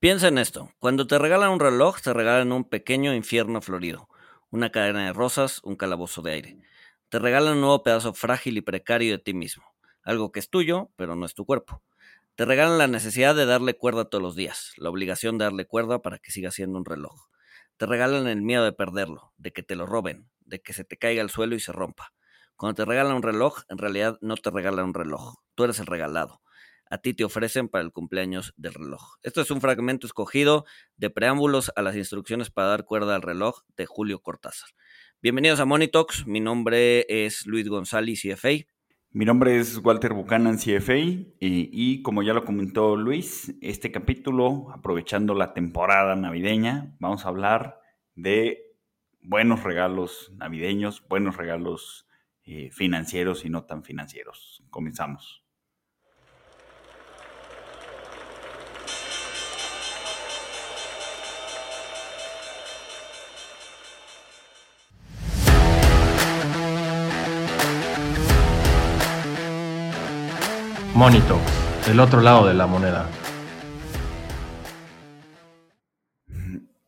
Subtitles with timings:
[0.00, 4.08] Piensa en esto, cuando te regalan un reloj, te regalan un pequeño infierno florido,
[4.50, 6.58] una cadena de rosas, un calabozo de aire.
[7.08, 9.64] Te regalan un nuevo pedazo frágil y precario de ti mismo,
[10.04, 11.82] algo que es tuyo, pero no es tu cuerpo.
[12.36, 16.00] Te regalan la necesidad de darle cuerda todos los días, la obligación de darle cuerda
[16.00, 17.28] para que siga siendo un reloj.
[17.76, 20.96] Te regalan el miedo de perderlo, de que te lo roben, de que se te
[20.96, 22.12] caiga al suelo y se rompa.
[22.56, 25.86] Cuando te regalan un reloj, en realidad no te regalan un reloj, tú eres el
[25.86, 26.40] regalado.
[26.90, 29.16] A ti te ofrecen para el cumpleaños del reloj.
[29.22, 30.64] Esto es un fragmento escogido
[30.96, 34.70] de preámbulos a las instrucciones para dar cuerda al reloj de Julio Cortázar.
[35.20, 38.66] Bienvenidos a Monitox, mi nombre es Luis González, CFA.
[39.10, 44.70] Mi nombre es Walter Buchanan, CFA, y, y, como ya lo comentó Luis, este capítulo,
[44.72, 47.80] aprovechando la temporada navideña, vamos a hablar
[48.14, 48.68] de
[49.22, 52.06] buenos regalos navideños, buenos regalos
[52.44, 54.62] eh, financieros y no tan financieros.
[54.70, 55.44] Comenzamos.
[70.98, 71.38] Monito,
[71.88, 73.08] el otro lado de la moneda.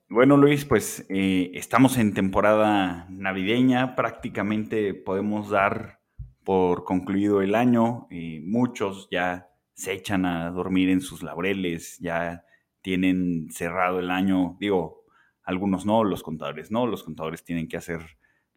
[0.09, 6.01] Bueno, Luis, pues eh, estamos en temporada navideña, prácticamente podemos dar
[6.43, 12.45] por concluido el año, y muchos ya se echan a dormir en sus laureles, ya
[12.83, 15.05] tienen cerrado el año, digo,
[15.45, 18.01] algunos no, los contadores no, los contadores tienen que hacer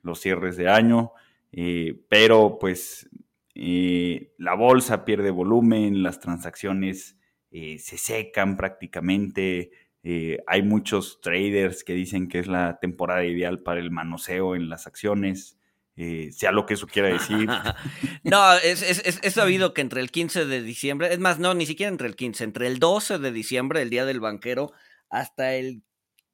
[0.02, 1.12] los cierres de año,
[1.52, 3.08] eh, pero pues
[3.56, 7.18] eh, la bolsa pierde volumen, las transacciones
[7.52, 9.70] se secan prácticamente,
[10.06, 14.68] eh, hay muchos traders que dicen que es la temporada ideal para el manoseo en
[14.68, 15.58] las acciones,
[15.96, 17.48] eh, sea lo que eso quiera decir.
[18.24, 21.90] no, es, es, sabido que entre el 15 de diciembre, es más, no, ni siquiera
[21.90, 24.74] entre el 15, entre el 12 de diciembre, el día del banquero,
[25.10, 25.84] hasta el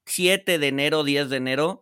[0.05, 1.81] 7 de enero, 10 de enero,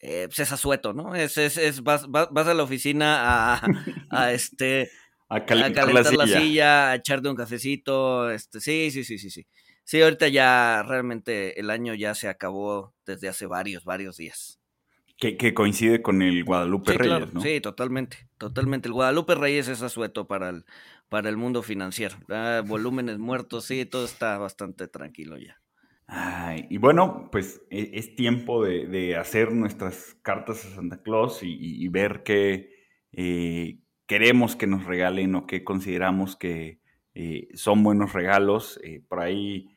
[0.00, 1.14] eh, pues es asueto, ¿no?
[1.14, 3.62] Es, es, vas, vas, a la oficina a,
[4.10, 4.90] a este...
[5.28, 6.26] A, calentar, la, silla.
[6.26, 6.90] la, silla.
[6.90, 9.46] a echarte un cafecito, este, sí, sí, sí, sí, sí.
[9.84, 14.60] Sí, ahorita ya realmente el año ya se acabó desde hace varios, varios días.
[15.16, 17.42] Que, coincide con el Guadalupe Reyes, ¿no?
[17.42, 18.88] Sí, totalmente, totalmente.
[18.88, 20.64] El Guadalupe Reyes es asueto para el,
[21.10, 22.16] para el mundo financiero.
[22.64, 25.59] volúmenes muertos, sí, todo está bastante tranquilo ya.
[26.68, 32.22] Y bueno, pues e, es, tiempo de, hacer nuestras cartas a Santa Claus y, ver
[32.24, 32.70] qué
[33.12, 36.80] eh, queremos que nos regalen o qué consideramos que
[37.14, 38.80] eh, son buenos regalos.
[38.82, 39.68] Eh, por ahí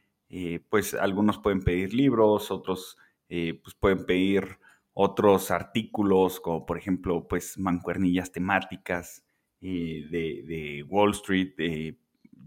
[0.69, 4.57] pues algunos pueden pedir libros, otros pues pueden pedir
[4.93, 9.23] otros artículos, como por ejemplo, pues mancuernillas temáticas
[9.61, 11.95] de, Wall Street.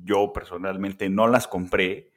[0.03, 2.11] yo personalmente no las compré,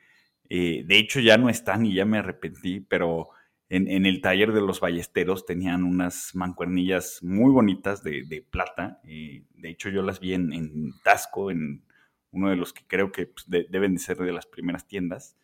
[0.50, 3.30] de hecho ya no están y ya me arrepentí, pero
[3.70, 9.00] en, el taller de los ballesteros tenían unas mancuernillas muy bonitas de, plata.
[9.04, 11.84] de hecho yo las vi en, Tasco, en
[12.32, 15.36] uno de los que creo que pues, deben de ser de las primeras tiendas.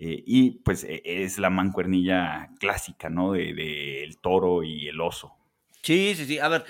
[0.00, 3.32] Eh, y pues e, es la mancuernilla clásica, ¿no?
[3.32, 5.36] De, el toro y el oso.
[5.82, 6.38] Sí, sí, sí.
[6.38, 6.64] A ver,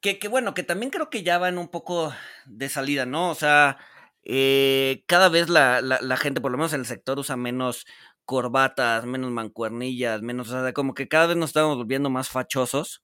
[0.00, 2.14] que, bueno, que también creo que ya van un poco
[2.46, 3.30] de salida, ¿no?
[3.30, 3.78] O sea,
[4.24, 7.86] eh, cada vez la, la, gente, por lo menos en el sector, usa menos
[8.24, 13.02] corbatas, menos mancuernillas, menos, o sea, como que cada vez nos estamos volviendo más fachosos.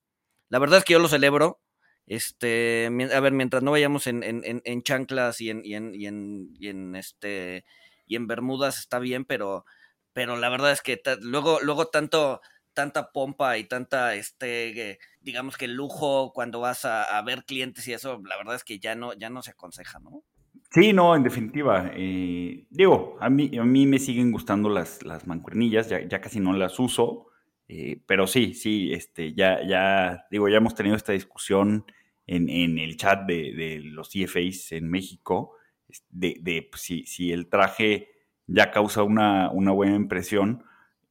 [0.49, 1.61] La verdad es que yo lo celebro.
[2.07, 6.07] Este, a ver, mientras no vayamos en, en, en chanclas y en, y en, y
[6.07, 7.65] en, en este
[8.09, 9.65] y en Bermudas está bien, pero,
[10.13, 12.41] pero la verdad es que luego, luego tanto,
[12.73, 18.19] tanta pompa y tanta, este, digamos que lujo cuando vas a, ver clientes y eso,
[18.25, 20.23] la verdad es que ya no, ya no se aconseja, ¿no?
[20.71, 21.91] Sí, no, en definitiva.
[21.95, 26.39] Eh, digo, a mí, a mí me siguen gustando las, las mancuernillas, ya, ya casi
[26.39, 27.27] no las uso,
[27.67, 31.85] eh, pero sí, sí, este, ya, ya, digo, ya hemos tenido esta discusión
[32.27, 35.55] en, en el chat de, de los CFAs en México,
[36.09, 38.09] de, de pues, si, si, el traje
[38.45, 40.63] ya causa una, una buena impresión.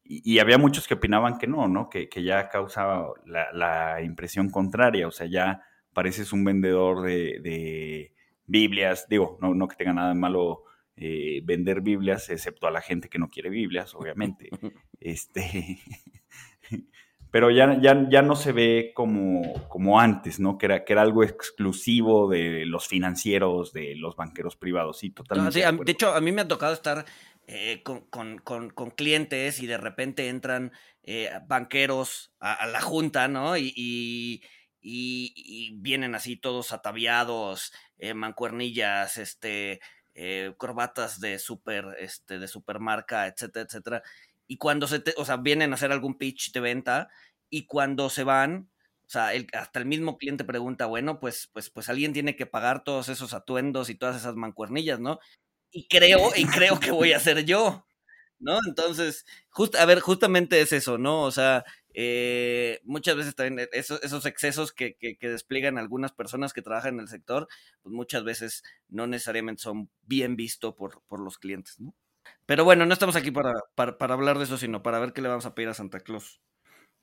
[0.04, 1.90] Y, había muchos que opinaban que no, ¿no?
[1.90, 5.62] Que, que ya causaba la, la, impresión contraria, o sea, ya
[5.92, 8.14] pareces un vendedor de, de
[8.48, 10.64] Biblias, digo, no, no que tenga nada de malo
[10.96, 14.48] eh, vender Biblias, excepto a la gente que no quiere Biblias, obviamente.
[15.00, 15.78] este,
[17.30, 20.58] pero ya, ya, ya no se ve como, como antes, ¿no?
[20.58, 25.60] Que era, que era algo exclusivo de los financieros, de los banqueros privados, sí, totalmente.
[25.60, 27.04] de, hecho, a mí me ha tocado estar
[27.46, 30.72] eh, con, con, con, clientes y de repente entran
[31.02, 33.56] eh, banqueros a, la junta, ¿no?
[33.56, 34.42] Y, y,
[34.80, 39.80] y, vienen así todos ataviados, eh, mancuernillas, este,
[40.14, 44.02] eh, corbatas de super, este, de supermarca, etcétera, etcétera.
[44.46, 47.08] Y cuando se, te, o sea, vienen a hacer algún pitch de venta
[47.50, 48.70] y cuando se van,
[49.06, 52.46] o sea, el, hasta el mismo cliente pregunta, bueno, pues, pues, pues alguien tiene que
[52.46, 55.18] pagar todos esos atuendos y todas esas mancuernillas, ¿no?
[55.70, 57.86] Y creo, y creo que voy a ser yo,
[58.38, 58.58] ¿no?
[58.66, 61.22] Entonces, just, a ver, justamente es eso, ¿no?
[61.22, 61.64] O sea,
[62.00, 66.62] eh, muchas veces también e, esos, esos excesos que, que, que, despliegan algunas personas que
[66.62, 67.48] trabajan en el sector,
[67.82, 71.96] pues muchas veces no necesariamente son bien vistos por, por los clientes, ¿no?
[72.46, 75.22] Pero bueno, no estamos aquí para, para, para, hablar de eso, sino para ver qué
[75.22, 76.40] le vamos a pedir a Santa Claus.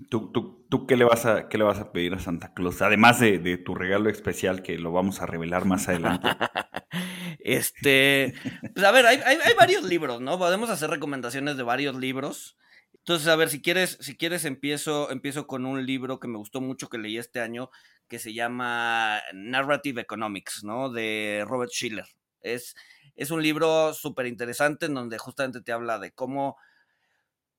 [0.09, 2.81] ¿Tú, tú, tú qué, le vas a, qué le vas a pedir a Santa Claus?
[2.81, 6.29] Además de, de tu regalo especial que lo vamos a revelar más adelante.
[7.39, 8.33] este,
[8.73, 10.37] pues a ver, hay, hay, hay, varios libros, ¿no?
[10.37, 12.55] Podemos hacer recomendaciones de varios libros.
[13.05, 16.59] Entonces, a ver, si quieres, si quieres empiezo, empiezo con un libro que me gustó
[16.59, 17.69] mucho que leí este año,
[18.07, 20.89] que se llama Narrative Economics, ¿no?
[20.89, 22.07] De Robert Schiller.
[22.41, 22.75] Es,
[23.15, 26.57] es un libro súper interesante en donde justamente te habla de cómo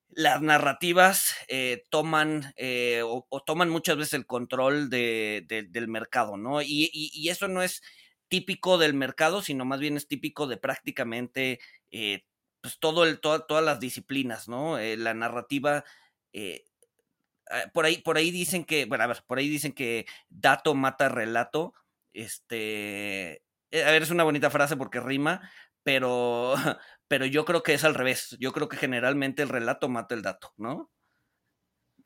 [0.08, 6.37] las narrativas eh, toman eh, o, toman muchas veces el control de, de, del mercado,
[6.37, 6.60] ¿no?
[6.60, 7.82] Y, eso no es
[8.26, 11.60] típico del mercado, sino más bien es típico de prácticamente
[11.92, 12.25] eh,
[12.61, 14.79] pues todo el, toda, todas las disciplinas, ¿no?
[14.79, 15.85] Eh, la narrativa.
[17.73, 21.08] por ahí, por ahí dicen que, bueno, a ver, por ahí dicen que dato mata
[21.08, 21.75] relato.
[22.12, 23.43] Este,
[23.73, 25.49] a ver, es una bonita frase porque rima,
[25.82, 26.55] pero,
[27.08, 28.37] pero yo creo que es al revés.
[28.41, 30.91] Yo creo que generalmente el relato mata el dato, ¿no?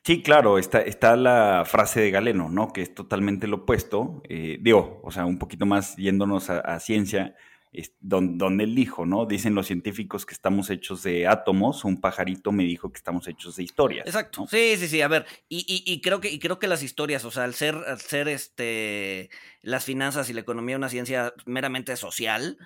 [0.03, 2.73] Sí, claro, está, está la frase de Galeno, ¿no?
[2.73, 4.23] Que es totalmente lo opuesto.
[4.29, 7.37] Eh, digo, o sea, un poquito más yéndonos a ciencia,
[7.73, 9.27] es donde, él dijo, ¿no?
[9.27, 13.57] Dicen los científicos que estamos hechos de átomos, un pajarito me dijo que estamos hechos
[13.57, 14.07] de historias.
[14.07, 14.43] Exacto.
[14.43, 14.49] ¿no?
[14.49, 15.03] Sí, sí, sí.
[15.03, 17.55] A ver, y, y, y, creo que, y creo que las historias, o sea, al
[17.55, 19.31] ser, al ser este,
[19.63, 22.59] las finanzas y la economía una ciencia meramente social,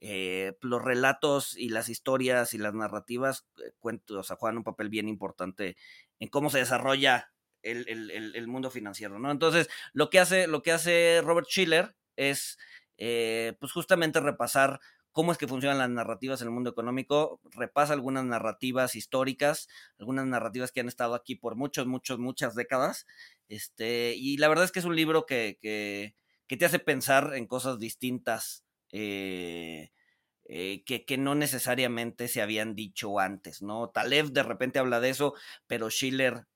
[0.00, 4.64] eh, los relatos y las historias y las narrativas eh, cuento, o sea, juegan un
[4.64, 5.76] papel bien importante
[6.18, 7.32] en cómo se desarrolla
[7.62, 9.30] el, el, el, mundo financiero, ¿no?
[9.30, 12.58] Entonces, lo que hace, lo que hace Robert Schiller es,
[12.98, 14.80] eh, pues justamente repasar
[15.16, 19.66] cómo es que funcionan las narrativas en el mundo económico, repasa algunas narrativas históricas,
[19.98, 23.06] algunas narrativas que han estado aquí por muchos, muchos, muchas décadas,
[23.48, 26.14] este, y la verdad es que es un libro que, que,
[26.56, 29.90] te hace pensar en cosas distintas eh,
[30.44, 33.88] eh, que, que, no necesariamente se habían dicho antes, ¿no?
[33.88, 35.34] Taleb de repente habla de eso,
[35.66, 36.46] pero Schiller,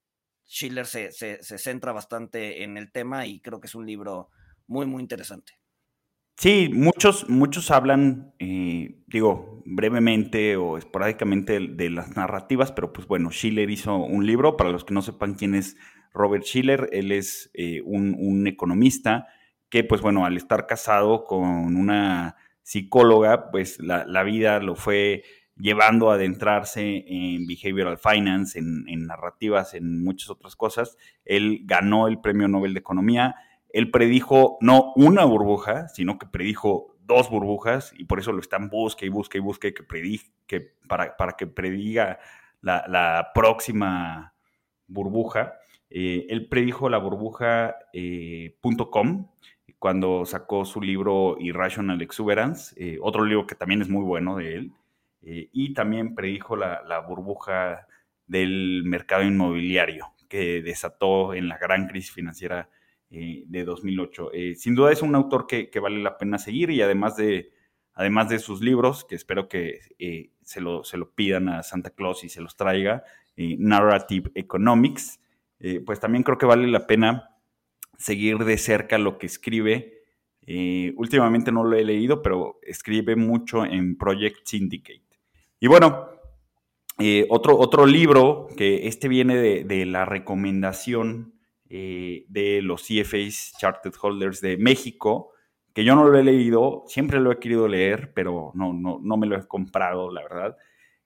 [0.45, 4.29] Schiller se, se, centra bastante en el tema y creo que es un libro
[4.67, 5.60] muy, muy interesante.
[6.41, 13.29] Sí, muchos, muchos hablan, eh, digo, brevemente o esporádicamente de, las narrativas, pero pues bueno,
[13.29, 15.77] Schiller hizo un libro, para los que no sepan quién es
[16.15, 19.27] Robert Schiller, él es eh, un, economista,
[19.69, 25.21] que pues bueno, al estar casado con una psicóloga, pues la, la vida lo fue
[25.57, 30.97] llevando a adentrarse en behavioral finance, en, en, narrativas, en muchas otras cosas.
[31.23, 33.35] Él ganó el Premio Nobel de Economía.
[33.73, 38.69] Él predijo no una burbuja, sino que predijo dos burbujas y por eso lo están
[38.69, 39.83] busque y busque y busque que
[40.47, 42.19] que para, para que prediga
[42.61, 44.33] la, la próxima
[44.87, 45.53] burbuja.
[45.89, 48.55] Eh, él predijo la burbuja.com, eh,
[49.77, 54.55] cuando sacó su libro Irrational Exuberance, eh, otro libro que también es muy bueno de
[54.55, 54.71] él,
[55.23, 57.87] eh, y también predijo la, la, burbuja
[58.25, 62.69] del mercado inmobiliario que desató en la gran crisis financiera
[63.13, 64.31] eh, de 2008.
[64.31, 67.51] Eh, sin duda es un autor que, que, vale la pena seguir y además de,
[67.93, 71.89] además de sus libros, que espero que eh, se lo, se, lo, pidan a Santa
[71.89, 73.03] Claus y se los traiga,
[73.35, 75.19] Narrative Economics,
[75.85, 77.37] pues también creo que vale la pena
[77.97, 80.03] seguir de cerca lo que escribe.
[80.95, 85.19] Últimamente no lo he leído, pero escribe mucho en Project Syndicate.
[85.59, 86.07] Y bueno,
[87.29, 91.33] otro, otro libro, que este viene de, de la recomendación
[91.71, 95.31] eh, de los CFAs Chartered Holders de México,
[95.73, 99.17] que yo no lo he leído, siempre lo he querido leer, pero no, no, no
[99.17, 100.57] me lo he comprado, la verdad,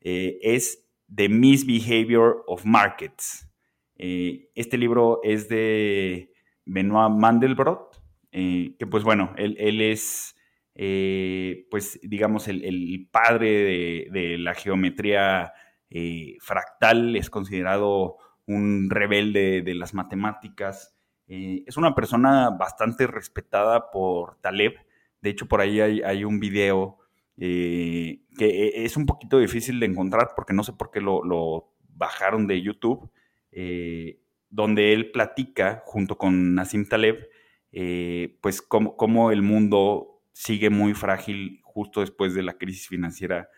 [0.02, 3.48] eh, es The Misbehavior of Markets.
[3.96, 6.32] este libro es de
[6.66, 8.02] Benoit Mandelbrot,
[8.38, 10.36] eh, que pues bueno, él, él es,
[10.74, 15.54] eh, pues digamos, el, el padre de, la geometría
[15.90, 20.96] eh, fractal, es considerado un rebelde de las matemáticas.
[21.28, 24.74] Eh, es una persona bastante respetada por Taleb.
[25.22, 27.00] De hecho, por ahí hay, un video
[27.38, 32.62] que es un poquito difícil de encontrar porque no sé por qué lo, bajaron de
[32.62, 33.10] YouTube
[34.56, 37.30] donde él platica junto con Nassim Taleb,
[37.74, 43.50] eh, pues cómo, cómo, el mundo sigue muy frágil justo después de la crisis financiera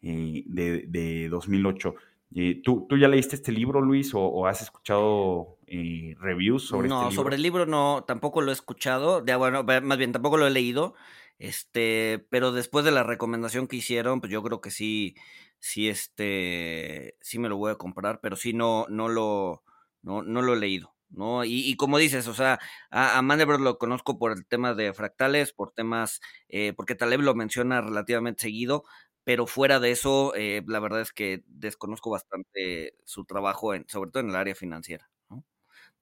[0.00, 1.94] eh, de, 2008.
[2.34, 7.10] Eh, ¿tú, ¿tú, ya leíste este libro, Luis, o, has escuchado reviews sobre no, este
[7.10, 7.16] libro?
[7.16, 10.46] No, sobre el libro no, tampoco lo he escuchado, de, bueno, más bien tampoco lo
[10.46, 10.94] he leído,
[11.38, 15.16] este, pero después de la recomendación que hicieron, pues yo creo que sí,
[15.58, 19.62] sí, este, sí me lo voy a comprar, pero sí no, no lo,
[20.02, 20.96] no, no lo he leído.
[21.08, 21.44] ¿no?
[21.44, 22.58] Y, como dices, o sea,
[22.90, 27.20] a, a Mandelbrot lo conozco por el tema de fractales, por temas, eh, porque Taleb
[27.20, 28.84] lo menciona relativamente seguido,
[29.26, 34.12] pero fuera de eso, eh, la verdad es que desconozco bastante su trabajo, en, sobre
[34.12, 35.10] todo en el área financiera.
[35.28, 35.44] ¿no?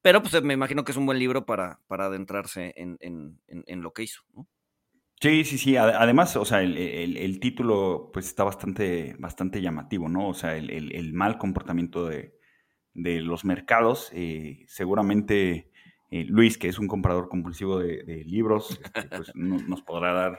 [0.03, 3.95] Pero pues me imagino que es un buen libro para, para adentrarse en, en, lo
[3.95, 4.21] que hizo.
[4.35, 4.47] ¿no?
[5.23, 5.79] Sí, sí, sí.
[5.79, 10.29] Además, o sea, el, el, título pues está bastante, bastante llamativo, ¿no?
[10.29, 12.35] O sea, el, el mal comportamiento de,
[12.93, 14.11] de los mercados.
[14.13, 15.71] Eh, seguramente
[16.11, 20.39] eh, Luis, que es un comprador compulsivo de, libros, este, pues nos podrá dar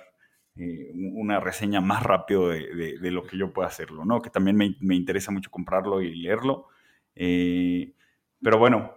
[0.58, 4.22] eh, una reseña más rápido de, lo que yo pueda hacerlo, ¿no?
[4.22, 6.68] Que también me, interesa mucho comprarlo y leerlo.
[7.16, 8.94] pero bueno,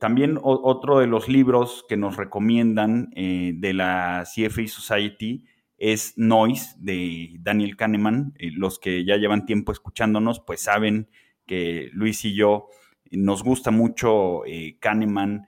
[0.00, 5.44] también otro de los libros que nos recomiendan de la CFA Society
[5.78, 8.34] es Noise de Daniel Kahneman.
[8.38, 11.08] los que ya llevan tiempo escuchándonos, pues saben
[11.46, 12.68] que Luis y yo
[13.10, 15.46] nos gusta mucho eh, Kahneman.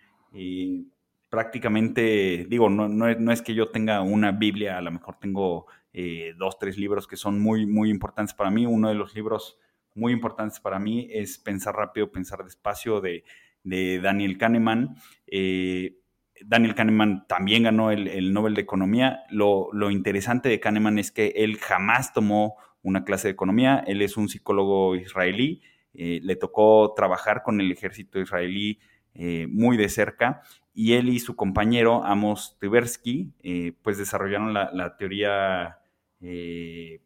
[1.35, 6.33] Prácticamente, digo, no, no, es, que yo tenga una Biblia, a lo mejor tengo eh,
[6.39, 8.67] dos, tres libros que son muy, muy importantes para mí.
[8.67, 9.59] Uno de los libros
[9.97, 13.25] muy importantes para mí es Pensar rápido, pensar despacio de,
[13.65, 14.95] Daniel Kahneman.
[15.27, 15.97] Eh,
[16.45, 19.25] Daniel Kahneman también ganó el, Nobel de Economía.
[19.29, 23.83] Lo, lo, interesante de Kahneman es que él jamás tomó una clase de economía.
[23.89, 25.63] Él es un psicólogo israelí
[25.97, 28.81] eh, le tocó trabajar con el ejército israelí
[29.15, 30.43] eh, muy de cerca
[30.73, 35.79] y él y su compañero Amos Tversky eh, pues desarrollaron la, teoría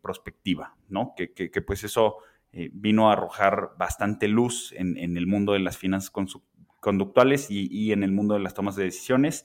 [0.00, 1.14] prospectiva, ¿no?
[1.16, 2.18] Que, pues eso
[2.52, 6.12] vino a arrojar bastante luz en, el mundo de las finanzas
[6.80, 9.44] conductuales y, en el mundo de las tomas de decisiones.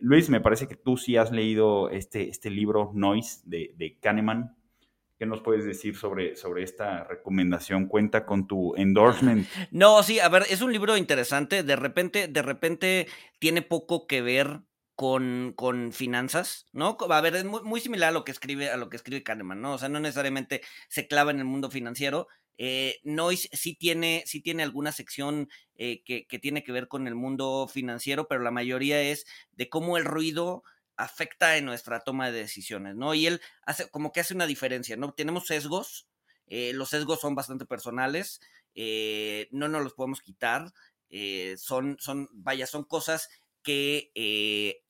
[0.00, 4.56] Luis, me parece que tú sí has leído este, este libro Noise de, de Kahneman.
[5.20, 7.88] ¿Qué nos puedes decir sobre, sobre esta recomendación?
[7.88, 9.46] Cuenta con tu endorsement.
[9.70, 11.62] No, sí, a ver, es un libro interesante.
[11.62, 13.06] De repente, de repente
[13.38, 14.62] tiene poco que ver
[14.94, 16.96] con, con finanzas, ¿no?
[17.10, 19.74] A ver, es muy, similar a lo que escribe, a lo que escribe Kahneman, ¿no?
[19.74, 22.26] O sea, no necesariamente se clava en el mundo financiero.
[22.56, 27.06] Eh, Noise sí tiene, sí tiene alguna sección eh, que, que tiene que ver con
[27.06, 30.62] el mundo financiero, pero la mayoría es de cómo el ruido
[31.00, 33.14] afecta en nuestra toma de decisiones, ¿no?
[33.14, 35.12] Y él hace como que hace una diferencia, ¿no?
[35.12, 36.06] Tenemos sesgos,
[36.46, 38.40] eh, los sesgos son bastante personales,
[38.74, 40.72] eh, no nos los podemos quitar,
[41.08, 43.28] eh, son, son, vaya, son cosas
[43.62, 44.82] que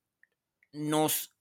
[0.73, 1.35] nos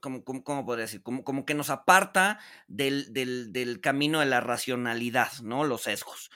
[0.00, 1.00] ¿Cómo, cómo, podría decir?
[1.00, 5.62] Como, como, que nos aparta del, del, del, camino de la racionalidad, ¿no?
[5.62, 6.30] Los sesgos.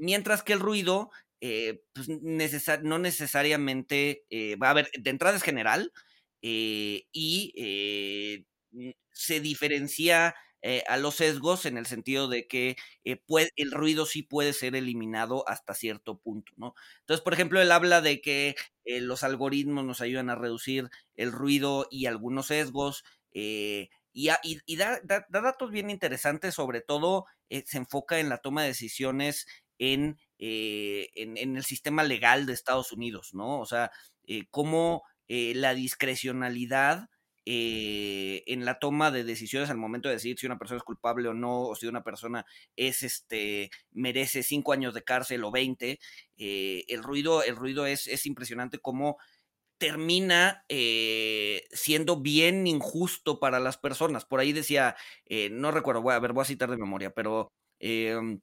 [0.00, 1.12] mientras que el ruido
[1.46, 5.92] eh, pues no necesariamente eh, va a haber, de entrada es general
[6.40, 7.52] eh, y
[9.12, 10.34] se diferencia
[10.88, 12.76] a los sesgos en el sentido de que
[13.26, 16.74] puede, el ruido sí puede ser eliminado hasta cierto punto, ¿no?
[17.00, 18.54] Entonces, por ejemplo, él habla de que
[18.86, 23.04] los algoritmos nos ayudan a reducir el ruido y algunos sesgos.
[23.34, 24.28] y,
[24.78, 29.46] da, datos bien interesantes, sobre todo se enfoca en la toma de decisiones
[29.78, 33.60] en eh, en, el sistema legal de Estados Unidos, ¿no?
[33.60, 33.90] O sea,
[34.26, 37.08] eh, cómo eh, la discrecionalidad
[37.46, 41.34] en la toma de decisiones al momento de decidir si una persona es culpable o
[41.34, 45.98] no, o si una persona es este merece cinco años de cárcel o veinte,
[46.38, 49.18] el ruido, el ruido es, es impresionante cómo
[49.76, 50.64] termina
[51.70, 54.24] siendo bien injusto para las personas.
[54.24, 54.96] Por ahí decía,
[55.50, 58.40] no recuerdo, voy a ver, voy a citar de memoria, pero em,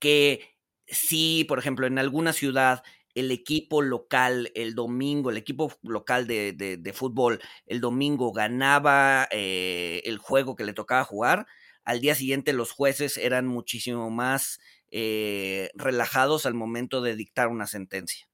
[0.00, 0.55] que
[0.86, 2.82] si, por ejemplo, en alguna ciudad
[3.14, 10.18] el equipo local el domingo, el equipo local de, fútbol el domingo ganaba eh, el
[10.18, 11.46] juego que le tocaba jugar,
[11.84, 17.66] al día siguiente los jueces eran muchísimo más eh, relajados al momento de dictar una
[17.66, 18.28] sentencia.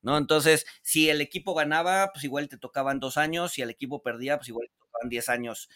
[0.00, 0.18] ¿No?
[0.18, 4.36] Entonces, si el equipo ganaba, pues igual te tocaban dos años, si el equipo perdía,
[4.36, 5.68] pues igual te tocaban diez años.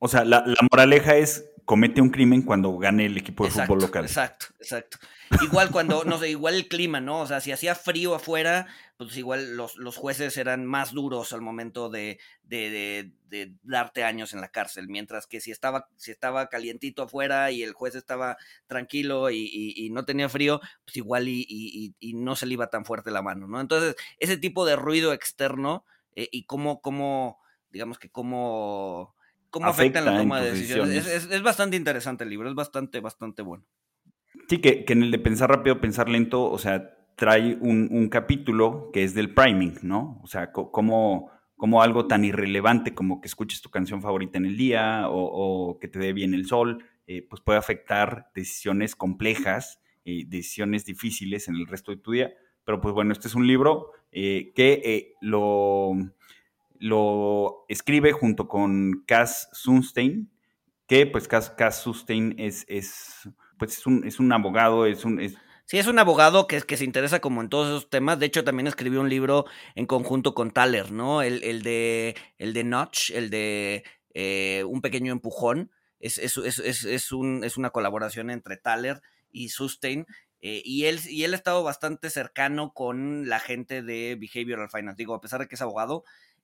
[0.00, 4.04] O sea, la, moraleja es comete un crimen cuando gane el equipo de fútbol local.
[4.04, 4.98] Exacto, exacto.
[5.42, 7.20] Igual cuando, no sé, igual el clima, ¿no?
[7.20, 11.40] O sea, si hacía frío afuera, pues igual los, los jueces eran más duros al
[11.40, 16.48] momento de, de, de, darte años en la cárcel, mientras que si estaba, si estaba
[16.48, 18.36] calientito afuera y el juez estaba
[18.66, 21.46] tranquilo y, y, no tenía frío, pues igual y,
[21.98, 23.60] y, no se le iba tan fuerte la mano, ¿no?
[23.60, 25.84] Entonces, ese tipo de ruido externo
[26.16, 27.38] eh, y cómo, cómo
[27.70, 29.14] digamos que cómo,
[29.50, 31.06] cómo afectan la toma de decisiones.
[31.06, 33.64] Es, bastante interesante el libro, es bastante, bastante bueno.
[34.48, 38.90] Sí, que, que en el de pensar rápido, pensar lento, o sea, trae un, capítulo
[38.92, 40.18] que es del priming, ¿no?
[40.22, 41.30] O sea, cómo,
[41.82, 45.98] algo tan irrelevante como que escuches tu canción favorita en el día o, que te
[45.98, 51.92] dé bien el sol, eh, pues puede afectar decisiones complejas, decisiones difíciles en el resto
[51.92, 52.32] de tu día.
[52.64, 55.92] Pero pues bueno, este es un libro eh, que eh, lo,
[56.80, 60.30] lo escribe junto con Cass Sunstein,
[60.88, 65.20] que pues Cass, Sunstein es, es, pues es, un, es un abogado, es un...
[65.20, 68.18] Es, Sí, es un abogado que, que se interesa como en todos esos temas.
[68.18, 69.44] De hecho, también escribió un libro
[69.76, 71.22] en conjunto con Thaler, ¿no?
[71.22, 75.70] El, el de, el de Notch, el de eh, Un pequeño empujón.
[76.00, 80.06] Es, es, es, un, es una colaboración entre Thaler y Sustain.
[80.40, 84.96] Eh, y, él, y él ha estado bastante cercano con la gente de Behavioral Finance.
[84.96, 86.02] Digo, a pesar de que es abogado,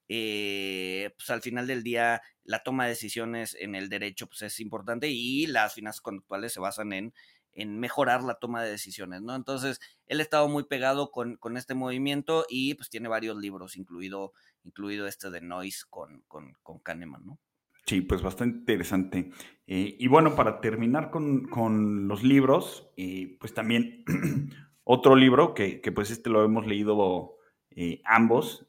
[0.08, 4.60] eh, pues al final del día la toma de decisiones en el derecho pues es
[4.60, 7.12] importante y las finanzas conductuales se basan en
[7.56, 9.34] en mejorar la toma de decisiones, ¿no?
[9.34, 14.32] Entonces, él ha estado muy pegado con, este movimiento y pues tiene varios libros, incluido,
[14.62, 17.38] incluido este de Noise con, con, Kahneman, ¿no?
[17.86, 19.30] Sí, pues bastante interesante.
[19.66, 24.04] Eh, y bueno, para terminar con, los libros, eh, pues también
[24.84, 27.38] otro libro que, pues este lo hemos leído
[27.70, 28.66] eh, ambos,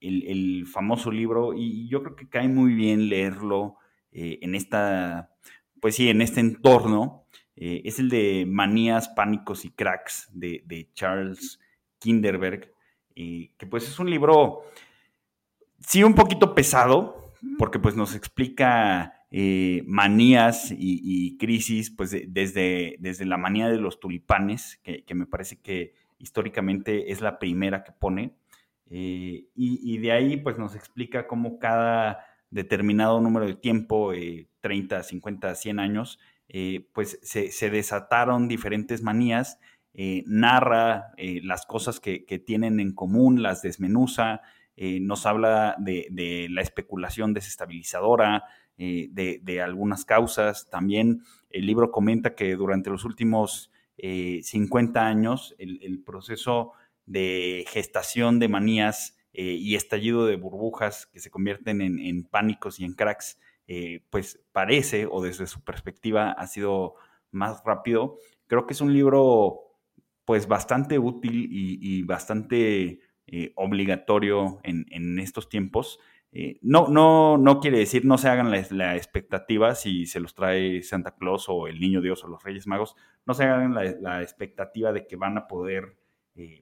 [0.00, 3.76] el, el, famoso libro, y yo creo que cae muy bien leerlo
[4.12, 5.30] en esta,
[5.80, 7.20] pues sí, en este entorno
[7.60, 11.60] eh, es el de Manías, Pánicos y Cracks de, Charles
[11.98, 12.72] Kinderberg,
[13.14, 14.62] eh, que pues es un libro,
[15.86, 23.26] sí, un poquito pesado, porque pues nos explica eh, manías y, crisis, pues desde, desde
[23.26, 28.32] la manía de los tulipanes, que, me parece que históricamente es la primera que pone,
[28.90, 34.12] y, y, de ahí pues nos explica cómo cada determinado número de tiempo,
[34.60, 36.18] 30, 50, 100 años,
[36.48, 39.60] eh, pues se, desataron diferentes manías,
[39.94, 44.42] eh, narra eh, las cosas que, tienen en común, las desmenuza,
[44.76, 48.44] nos habla de, la especulación desestabilizadora,
[48.78, 50.70] de, algunas causas.
[50.70, 56.72] También el libro comenta que durante los últimos 50 años el, proceso
[57.06, 62.84] de gestación de manías y estallido de burbujas que se convierten en, en pánicos y
[62.84, 63.38] en cracks
[63.72, 66.96] eh, pues parece, o desde su perspectiva ha sido
[67.30, 68.16] más rápido.
[68.48, 69.60] Creo que es un libro
[70.24, 76.00] pues bastante útil y, bastante eh, obligatorio en, estos tiempos.
[76.32, 80.82] Eh, no, no, no quiere decir no se hagan la, expectativa si se los trae
[80.82, 84.92] Santa Claus o el Niño Dios o los Reyes Magos, no se hagan la, expectativa
[84.92, 85.96] de que van a poder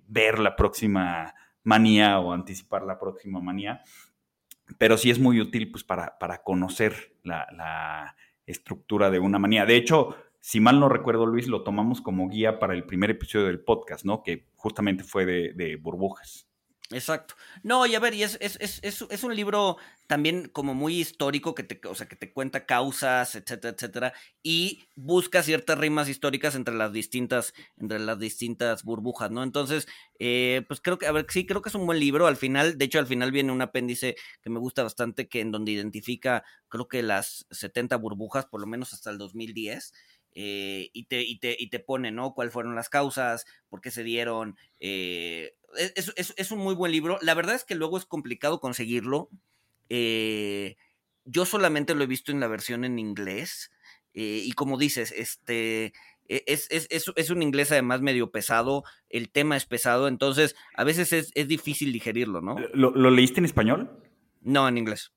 [0.06, 3.82] ver la próxima manía o anticipar la próxima manía
[4.76, 8.14] pero sí es muy útil pues, para, para conocer la,
[8.46, 9.66] estructura de una manía.
[9.66, 13.44] De hecho, si mal no recuerdo, Luis, lo tomamos como guía para el primer episodio
[13.44, 14.22] del podcast, ¿no?
[14.22, 16.47] Que justamente fue de burbujas.
[16.90, 17.34] Exacto.
[17.62, 21.54] No, y a ver, y es, es, es, es, un libro también como muy histórico
[21.54, 26.54] que te, o sea, que te cuenta causas, etcétera, etcétera, y busca ciertas rimas históricas
[26.54, 29.42] entre las distintas, entre las distintas burbujas, ¿no?
[29.42, 29.86] Entonces,
[30.18, 32.26] eh, pues creo que, a ver, sí, creo que es un buen libro.
[32.26, 35.52] Al final, de hecho, al final viene un apéndice que me gusta bastante, que en
[35.52, 39.92] donde identifica, creo que las 70 burbujas, por lo menos hasta el 2010.
[40.32, 42.32] Eh, y, te, y, te, y te pone, ¿no?
[42.32, 43.44] ¿Cuáles fueron las causas?
[43.68, 44.56] ¿Por qué se dieron?
[44.78, 47.18] Eh, es, un muy buen libro.
[47.22, 49.28] La verdad es que luego es complicado conseguirlo.
[49.88, 50.76] Eh,
[51.24, 53.70] yo solamente lo he visto en la versión en inglés.
[54.14, 55.92] Eh, y como dices, este.
[56.28, 61.12] E, es, es, un inglés además medio pesado, el tema es pesado, entonces a veces
[61.14, 62.56] es, difícil digerirlo, ¿no?
[62.74, 63.90] ¿Lo, leíste en español?
[64.42, 65.12] No, en inglés.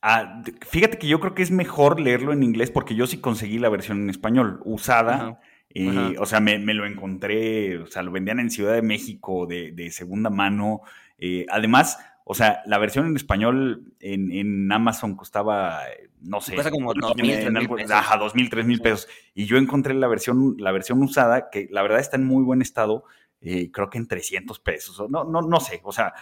[0.00, 3.58] Ah, fíjate que yo creo que es mejor leerlo en inglés porque yo sí conseguí
[3.58, 5.38] la versión en español, usada.
[5.74, 9.90] Eh, o sea, me, lo encontré, o sea, lo vendían en Ciudad de México de,
[9.90, 10.82] segunda mano.
[11.18, 15.80] Eh, además, o sea, la versión en español en, Amazon costaba,
[16.20, 16.54] no sé.
[16.54, 17.90] Cuesta como dos mil, pesos.
[17.90, 19.08] Ajá, dos mil, tres mil pesos.
[19.34, 22.62] Y yo encontré la versión, la versión usada, que la verdad está en muy buen
[22.62, 23.04] estado,
[23.40, 25.10] eh, creo que en 300 pesos.
[25.10, 26.14] No, no, no sé, o sea,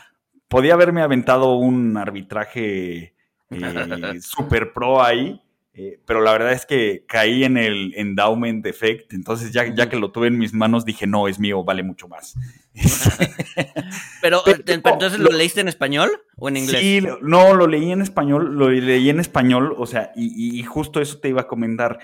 [0.48, 3.14] podía haberme aventado un arbitraje
[4.22, 5.40] super pro ahí
[5.74, 9.96] eh, pero la verdad es que caí en el endowment effect, entonces ya, ya que
[9.96, 12.34] lo tuve en mis manos dije, no, es mío, vale mucho más.
[14.20, 16.80] pero, entonces lo, leíste en español o en inglés?
[16.80, 21.20] Sí, no, lo leí en español, lo leí en español, o sea, y, justo eso
[21.20, 22.00] te iba a comentar.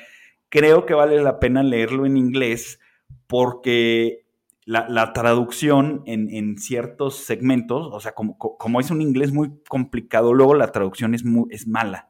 [0.49, 2.81] Creo que vale la pena leerlo en inglés
[3.27, 4.25] porque
[4.65, 10.55] la, traducción en, ciertos segmentos, o sea, como, como, es un inglés muy complicado, luego
[10.55, 12.09] la traducción es, muy, es mala.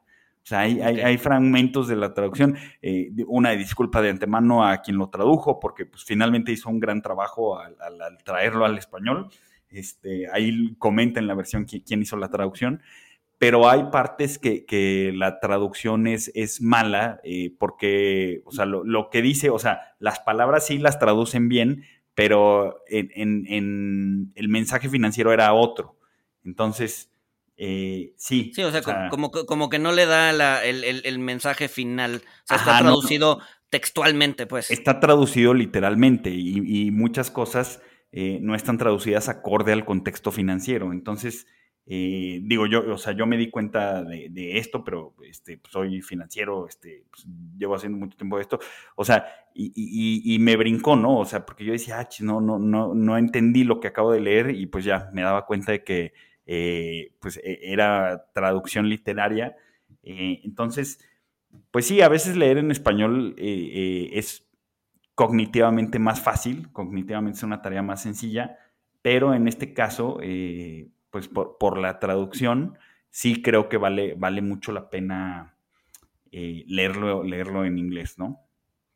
[0.48, 4.96] O sea, hay, hay, fragmentos de la traducción, eh, una disculpa de antemano a quien
[4.96, 7.76] lo tradujo, porque pues, finalmente hizo un gran trabajo al,
[8.24, 9.28] traerlo al español.
[9.68, 12.80] Este, ahí comenta en la versión quién hizo la traducción,
[13.36, 19.10] pero hay partes que, la traducción es, es mala, eh, porque, o sea, lo, lo,
[19.10, 21.84] que dice, o sea, las palabras sí las traducen bien,
[22.14, 25.98] pero en, el mensaje financiero era otro.
[26.42, 27.12] Entonces,
[27.60, 28.52] eh, sí.
[28.54, 32.22] Sí, o sea, como, como, que no le da el, mensaje final.
[32.44, 34.70] O sea, está traducido textualmente, pues.
[34.70, 40.92] Está traducido literalmente y, muchas cosas eh, no están traducidas acorde al contexto financiero.
[40.92, 41.48] Entonces,
[41.84, 46.00] eh, digo yo, o sea, yo me di cuenta de, esto, pero este, pues, soy
[46.00, 48.60] financiero, este, pues, llevo haciendo mucho tiempo esto,
[48.94, 51.18] o sea, y, me brincó, ¿no?
[51.18, 54.20] O sea, porque yo decía, ah, no, no, no, no entendí lo que acabo de
[54.20, 56.12] leer y pues ya me daba cuenta de que
[56.48, 59.54] eh, pues e, era traducción literaria.
[60.02, 60.98] Eh, entonces,
[61.70, 64.48] pues sí, a veces leer en español es
[65.14, 68.58] cognitivamente más fácil, cognitivamente es una tarea más sencilla,
[69.02, 70.18] pero en este caso,
[71.10, 72.76] pues por, la traducción,
[73.10, 75.58] sí creo que vale, vale mucho la pena
[76.30, 78.40] eh, leerlo, leerlo en inglés, ¿no?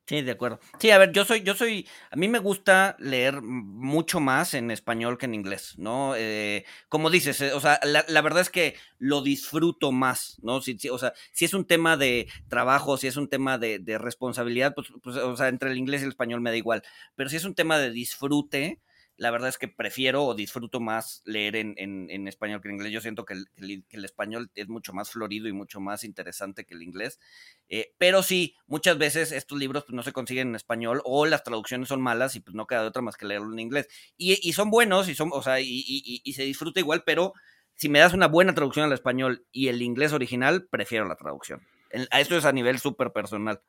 [0.06, 0.58] Sí, de acuerdo.
[0.80, 4.72] Sí, a ver, yo soy, yo soy, a mí me gusta leer mucho más en
[4.72, 6.14] español que en inglés, ¿no?
[6.16, 10.60] Eh, como dices, eh, o sea, la, verdad es que lo disfruto más, ¿no?
[10.60, 13.96] Si, o sea, si es un tema de trabajo, si es un tema de, de
[13.96, 16.82] responsabilidad, pues, pues, o sea, entre el inglés y el español me da igual.
[17.14, 18.80] Pero si es un tema de disfrute,
[19.16, 22.92] la verdad es que prefiero o disfruto más leer en, español que en inglés.
[22.92, 26.82] Yo siento que el, español es mucho más florido y mucho más interesante que el
[26.82, 27.20] inglés.
[27.68, 31.44] Eh, pero sí, muchas veces estos libros pues, no se consiguen en español o las
[31.44, 33.88] traducciones son malas y pues no queda de otra más que leerlo en inglés.
[34.16, 37.32] Y, son buenos y son, o sea, y, se disfruta igual, pero
[37.74, 41.66] si me das una buena traducción al español y el inglés original, prefiero la traducción.
[41.90, 43.60] Esto es a nivel súper personal.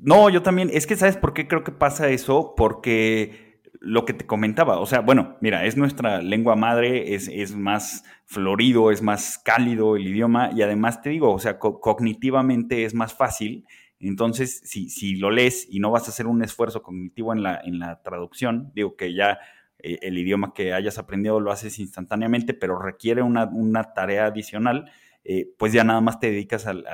[0.00, 0.70] No, yo también.
[0.72, 2.54] Es que, ¿sabes por qué creo que pasa eso?
[2.56, 3.43] Porque
[3.84, 8.04] lo que te comentaba, o sea, bueno, mira, es nuestra lengua madre, es, es más
[8.24, 13.14] florido, es más cálido el idioma y además te digo, o sea, cognitivamente es más
[13.14, 13.66] fácil.
[14.00, 17.60] Entonces, si, si, lo lees y no vas a hacer un esfuerzo cognitivo en la,
[17.64, 19.38] en la traducción, digo que ya
[19.78, 24.90] eh, el idioma que hayas aprendido lo haces instantáneamente, pero requiere una, tarea adicional,
[25.24, 26.84] eh, pues ya nada más te dedicas al,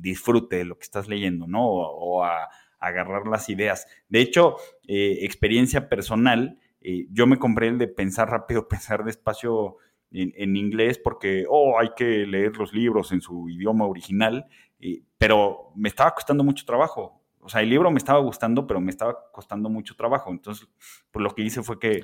[0.00, 1.66] disfrute de lo que estás leyendo, ¿no?
[1.68, 2.48] o a
[2.78, 3.86] agarrar las ideas.
[4.08, 9.76] De hecho, eh, experiencia personal, eh, yo me compré el de pensar rápido, pensar despacio
[10.12, 14.46] en, inglés porque, oh, hay que leer los libros en su idioma original,
[14.80, 17.22] eh, pero me estaba costando mucho trabajo.
[17.40, 20.30] O sea, el libro me estaba gustando, pero me estaba costando mucho trabajo.
[20.30, 20.68] Entonces,
[21.10, 22.02] pues lo que hice fue que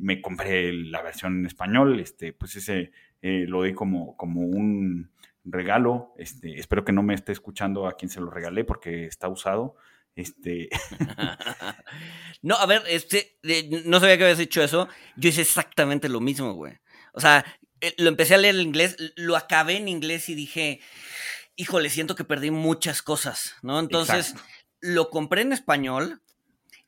[0.00, 2.00] me compré la versión en español.
[2.00, 2.90] Este, pues ese
[3.22, 5.12] lo di como, como un
[5.44, 6.12] regalo.
[6.16, 9.76] Este, espero que no me esté escuchando a quien se lo regalé porque está usado.
[10.16, 10.68] Este.
[12.42, 13.38] no, a ver, este,
[13.84, 14.88] no sabía que habías dicho eso.
[15.16, 16.78] Yo hice exactamente lo mismo, güey.
[17.12, 17.44] O sea,
[17.80, 20.80] eh, lo empecé a leer en inglés, lo acabé en inglés y dije,
[21.56, 23.78] híjole, siento que perdí muchas cosas, ¿no?
[23.78, 24.34] Entonces,
[24.80, 26.22] lo compré en español,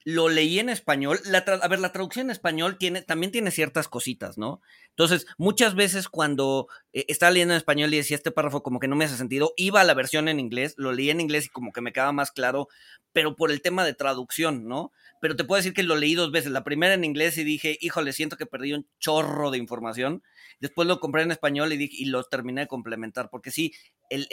[0.04, 1.20] lo leí en español.
[1.24, 4.60] La a ver, la traducción en español tiene, también tiene ciertas cositas, ¿no?
[4.90, 8.88] Entonces, muchas veces cuando eh, estaba leyendo en español y decía este párrafo como que
[8.88, 11.48] no me hace sentido, iba a la versión en inglés, lo leí en inglés y
[11.50, 12.68] como que me quedaba más claro,
[13.12, 14.92] pero por el tema de traducción, ¿no?
[15.20, 16.52] Pero te puedo decir que lo leí dos veces.
[16.52, 20.22] La primera en inglés y dije, híjole, siento que perdí un chorro de información.
[20.58, 23.74] Después lo compré en español y, dije, y lo terminé de complementar, porque sí,
[24.08, 24.26] el,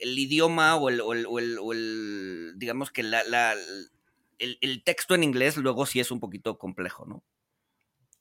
[0.00, 3.54] idioma o el, digamos que la,
[4.38, 7.22] el, texto en inglés luego sí es un poquito complejo, ¿no?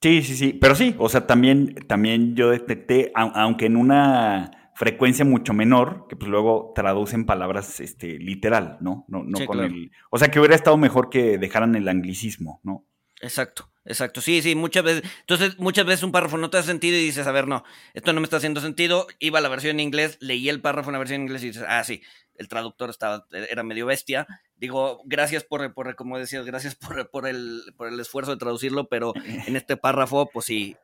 [0.03, 5.23] Sí, sí, sí, pero sí, o sea, también, también yo detecté, aunque en una frecuencia
[5.23, 9.05] mucho menor, que pues luego traducen palabras este, literal, ¿no?
[9.07, 9.91] No, no con el.
[10.09, 12.85] O sea que hubiera estado mejor que dejaran el anglicismo, ¿no?
[13.21, 14.19] Exacto, exacto.
[14.19, 15.09] Sí, sí, muchas veces.
[15.21, 17.63] Entonces, muchas veces un párrafo no te hace sentido y dices, a ver, no,
[17.93, 19.07] esto no me está haciendo sentido.
[19.19, 21.47] Iba a la versión en inglés, leí el párrafo en la versión en inglés y
[21.47, 22.01] dices, ah, sí,
[22.37, 24.27] el traductor estaba, era medio bestia.
[24.57, 28.87] Digo, gracias por, por como decías, gracias por, por, el, por el esfuerzo de traducirlo,
[28.87, 29.13] pero
[29.47, 30.75] en este párrafo, pues sí,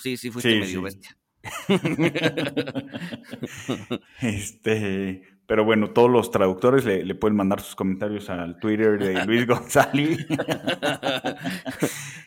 [0.00, 1.16] sí, sí fuiste medio bestia.
[4.20, 9.46] este, pero bueno, todos los traductores le, pueden mandar sus comentarios al Twitter de Luis
[9.46, 10.26] González.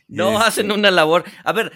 [0.07, 1.23] no, hacen este una labor.
[1.43, 1.71] A ver,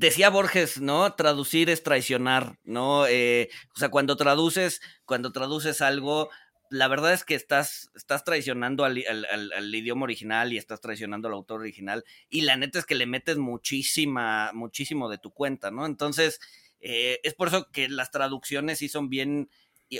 [0.00, 1.12] decía Borges, ¿no?
[1.12, 3.06] Traducir es traicionar, ¿no?
[3.06, 6.30] Eh, o sea, cuando traduces, cuando traduces algo,
[6.70, 8.96] la verdad es que estás, estás traicionando al,
[9.74, 12.04] idioma original y estás traicionando al autor original.
[12.30, 15.84] Y la neta es que le metes muchísima, muchísimo de tu cuenta, ¿no?
[15.84, 16.40] Entonces,
[16.80, 19.50] eh, es por eso que las traducciones sí son bien.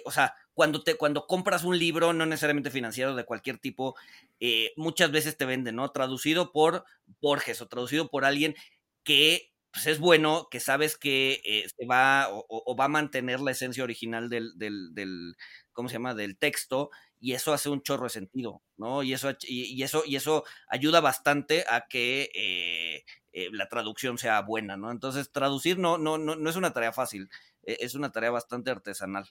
[0.05, 3.97] o sea, cuando, te, cuando compras un libro, no necesariamente financiero de cualquier tipo,
[4.39, 5.91] eh, muchas veces te venden, ¿no?
[5.91, 6.85] Traducido por
[7.21, 8.55] Borges o traducido por alguien
[9.03, 13.53] que pues es bueno, que sabes que eh, se va o, va a mantener la
[13.53, 15.37] esencia original del, del,
[15.73, 16.15] ¿cómo se llama?
[16.15, 19.03] Del texto y eso hace un chorro de sentido, ¿no?
[19.03, 24.41] Y eso, y, eso, y eso ayuda bastante a que eh, eh, la traducción sea
[24.41, 24.91] buena, ¿no?
[24.91, 27.29] Entonces, traducir no, no, no, no es una tarea fácil,
[27.63, 29.29] e, es una tarea bastante artesanal.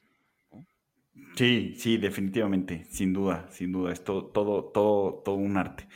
[1.36, 5.88] Sí, sí, definitivamente, sin duda, sin duda, es todo, todo, todo, todo un arte.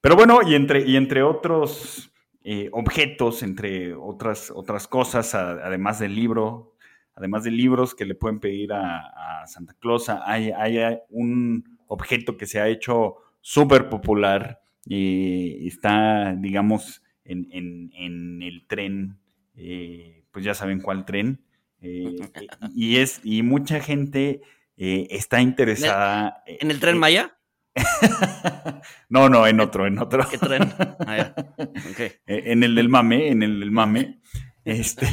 [0.00, 2.11] Pero bueno, y entre, y entre otros
[2.44, 6.74] eh, objetos, entre otras, otras cosas, además del libro,
[7.14, 12.46] además de libros que le pueden pedir a, Santa Claus, hay, hay, un objeto que
[12.46, 19.18] se ha hecho súper popular y está, digamos, en, el tren,
[19.56, 21.40] eh, pues ya saben cuál tren,
[21.80, 22.14] eh,
[22.74, 24.42] y, es, y mucha gente
[24.76, 26.42] está interesada.
[26.46, 27.36] ¿En el tren Maya?
[29.08, 30.26] no, no, en otro, en otro.
[30.30, 30.72] ¿Qué tren?
[31.06, 31.34] Ah,
[31.98, 34.20] eh, en el del mame, en el del mame.
[34.64, 35.06] Este,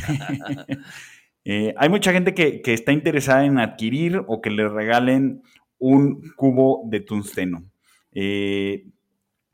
[1.45, 5.41] eh, hay mucha gente que, está interesada en adquirir o que le regalen
[5.77, 7.63] un cubo de tungsteno.
[8.11, 8.85] Eh,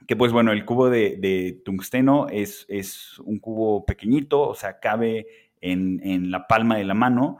[0.08, 5.28] que pues bueno, el cubo de, tungsteno es, es, un cubo pequeñito, o sea, cabe
[5.62, 7.40] en, en la palma de la mano,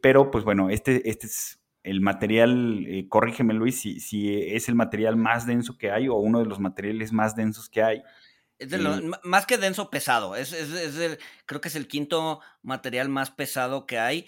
[0.00, 1.57] pero pues bueno, este, este es
[1.88, 6.14] el material, eh, corrígeme Luis, si, si, es el material más denso que hay o
[6.14, 8.02] uno de los materiales más densos que hay.
[8.58, 8.70] Es
[9.24, 10.34] más que denso, pesado.
[10.34, 14.26] Es, es, creo que es el quinto material más pesado que hay.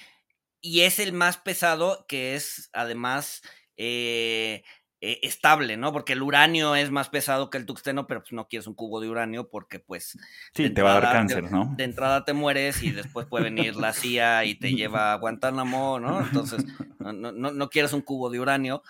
[0.61, 3.42] Y es el más pesado que es además
[3.77, 4.62] eh,
[5.03, 5.93] eh, estable, ¿no?
[5.93, 9.01] Porque el uranio es más pesado que el tuxteno, pero pues no quieres un cubo
[9.01, 10.19] de uranio porque pues...
[10.55, 11.73] Sí, te va a dar cáncer, ¿no?
[11.75, 15.99] De entrada te mueres y después puede venir la CIA y te lleva a Guantánamo,
[15.99, 16.21] ¿no?
[16.21, 16.67] Entonces,
[16.99, 18.83] no, no, no quieres un cubo de uranio,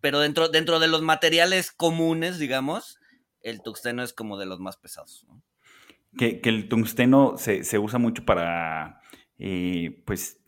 [0.00, 2.98] pero dentro, dentro de los materiales comunes, digamos,
[3.40, 5.42] el tuxteno es como de los más pesados, ¿no?
[6.18, 9.00] Que, el tungsteno se, se usa mucho para,
[9.38, 10.42] eh, pues,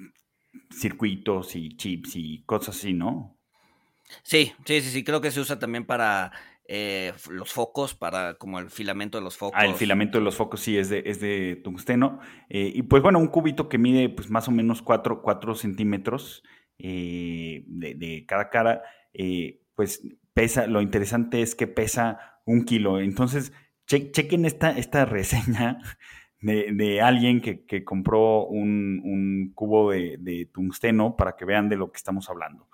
[0.73, 3.38] circuitos y chips y cosas así, ¿no?
[4.23, 6.33] Sí, sí, sí, sí, creo que se usa también para
[6.71, 9.59] eh, los focos, para como el filamento de los focos.
[9.59, 12.21] Ah, el filamento de los focos sí es de, es de tungsteno.
[12.51, 15.23] Eh, y pues bueno, un cubito que mide pues más o menos 4,
[15.55, 16.43] centímetros
[16.79, 18.83] eh, de, cada cara,
[19.75, 23.01] pues pesa, lo interesante es que pesa un kilo.
[23.01, 23.53] Entonces,
[23.87, 25.79] chequen esta, esta reseña
[26.43, 31.91] de, alguien que, compró un, un cubo de, de, tungsteno para que vean de lo
[31.91, 32.69] que estamos hablando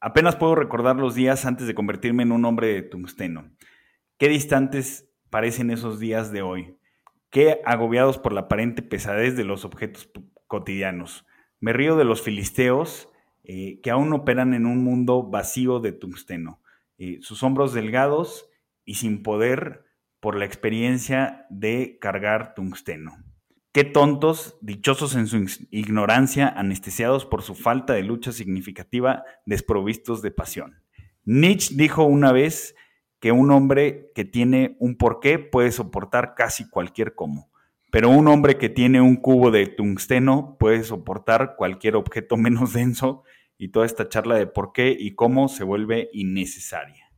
[0.00, 3.50] apenas puedo recordar los días antes de convertirme en un hombre de tungsteno.
[4.18, 6.76] Qué distantes parecen esos días de hoy.
[7.30, 10.08] Qué agobiados por la aparente pesadez de los objetos
[10.46, 11.26] cotidianos.
[11.60, 13.08] Me río de los filisteos
[13.42, 16.62] eh, que aún operan en un mundo vacío de tungsteno.
[16.96, 18.48] Eh, sus hombros delgados
[18.84, 19.84] y sin poder
[20.20, 23.16] por la experiencia de cargar tungsteno.
[23.74, 30.30] Qué tontos, dichosos en su ignorancia, anestesiados por su falta de lucha significativa, desprovistos de
[30.30, 30.80] pasión.
[31.24, 32.76] Nietzsche dijo una vez
[33.18, 37.50] que un hombre que tiene un porqué puede soportar casi cualquier cómo,
[37.90, 43.24] pero un hombre que tiene un cubo de tungsteno puede soportar cualquier objeto menos denso
[43.58, 47.10] y toda esta charla de por qué y cómo se vuelve innecesaria.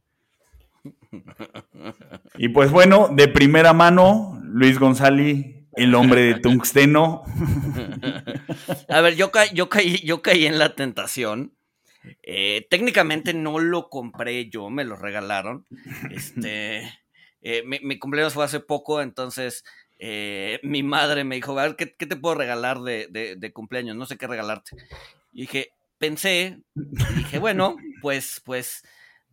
[2.39, 7.23] Y pues bueno, de primera mano, Luis González el hombre de tungsteno.
[8.89, 11.53] A ver, yo, yo, caí, yo caí en la tentación.
[12.23, 15.67] Eh, técnicamente no lo compré yo, me lo regalaron.
[16.11, 16.93] Este,
[17.43, 19.65] eh, mi, cumpleaños fue hace poco, entonces
[19.99, 23.97] eh, mi madre me dijo, a ver, ¿qué, te puedo regalar de, de, cumpleaños?
[23.97, 24.77] No sé qué regalarte.
[25.33, 28.83] Y dije, pensé, dije, bueno, pues, pues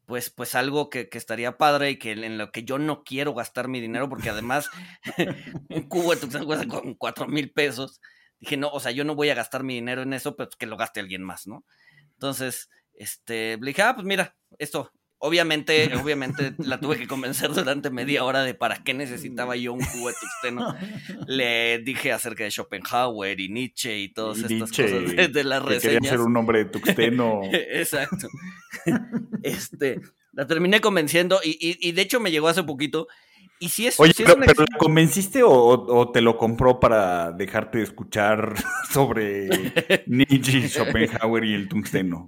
[0.06, 3.68] pues, pues algo que, estaría padre y que en lo que yo no quiero gastar
[3.68, 4.70] mi dinero, porque además
[5.70, 8.02] un cubo de tuxteno cuesta con cuatro mil pesos.
[8.40, 10.66] Dije, no, o sea, yo no voy a gastar mi dinero en eso, pero que
[10.66, 11.64] lo gaste alguien más, ¿no?
[12.14, 14.92] Entonces, este, le dije, ah, pues mira, esto,
[15.26, 19.80] Obviamente, obviamente la tuve que convencer durante media hora de para qué necesitaba yo un
[19.80, 20.76] cubo de tuxteno.
[21.28, 26.02] Le dije acerca de Schopenhauer y Nietzsche y todas estas cosas de, las reseñas.
[26.02, 27.40] Quería ser un hombre de tuxteno.
[27.54, 28.28] Exacto.
[29.44, 33.08] Este, la terminé convenciendo y, de hecho me llegó hace poquito
[33.60, 37.78] Y si es, Oye, si pero, ¿la convenciste o, o te lo compró para dejarte
[37.80, 38.54] de escuchar
[38.92, 39.48] sobre
[40.08, 42.28] Nietzsche, Schopenhauer y el tungsteno?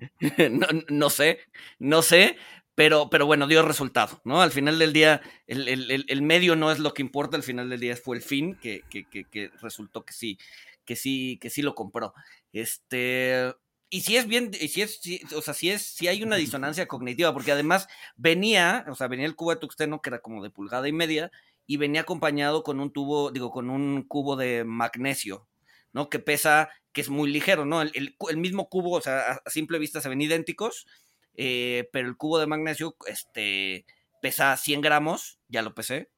[0.52, 1.39] no, no sé,
[1.80, 2.38] no sé,
[2.76, 4.41] pero, pero bueno, dio resultado, ¿no?
[4.41, 7.44] Al final del día, el, el- el- el medio no es lo que importa, al
[7.44, 10.38] final del día fue el fin que, que- que- que resultó que sí,
[10.86, 12.13] que sí, que sí lo compró.
[12.54, 13.54] Este.
[13.95, 16.36] Y si es bien, y si es, si- o sea, si es, si hay una
[16.36, 20.43] disonancia cognitiva, porque además venía, o sea, venía el cubo de tuxteno que era como
[20.43, 21.31] de pulgada y media,
[21.65, 25.47] y venía acompañado con un tubo, digo, con un cubo de magnesio,
[25.93, 26.10] ¿no?
[26.10, 27.81] Que pesa, que es muy ligero, ¿no?
[27.81, 30.86] El, mismo cubo, o sea, a, a simple vista se ven idénticos,
[31.36, 33.86] eh, pero el cubo de magnesio, este,
[34.21, 36.10] pesa 100 gramos, ya lo pesé,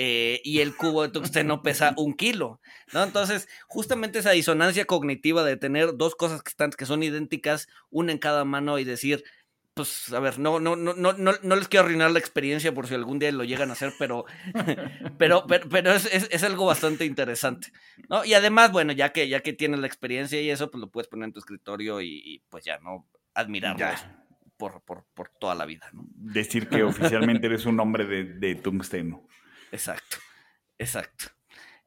[0.00, 2.60] eh, y el cubo de tungsteno pesa un kilo,
[2.92, 3.02] ¿no?
[3.02, 8.12] Entonces, justamente esa disonancia cognitiva de tener dos cosas que, están, que son idénticas, una
[8.12, 9.24] en cada mano y decir,
[9.74, 12.86] pues, a ver, no, no, no, no, no, no les quiero arruinar la experiencia por
[12.86, 14.24] si algún día lo llegan a hacer, pero,
[15.18, 17.72] pero, pero, pero es, es, es algo bastante interesante,
[18.08, 18.24] ¿no?
[18.24, 21.08] Y además, bueno, ya que, ya que tienes la experiencia y eso, pues lo puedes
[21.08, 23.08] poner en tu escritorio y, y, pues ya, ¿no?
[23.34, 24.24] Admirarlo Ya.
[24.56, 26.04] por, por, por toda la vida, ¿no?
[26.14, 29.26] Decir que oficialmente eres un hombre de, de tungsteno.
[29.72, 30.16] Exacto,
[30.78, 31.26] exacto.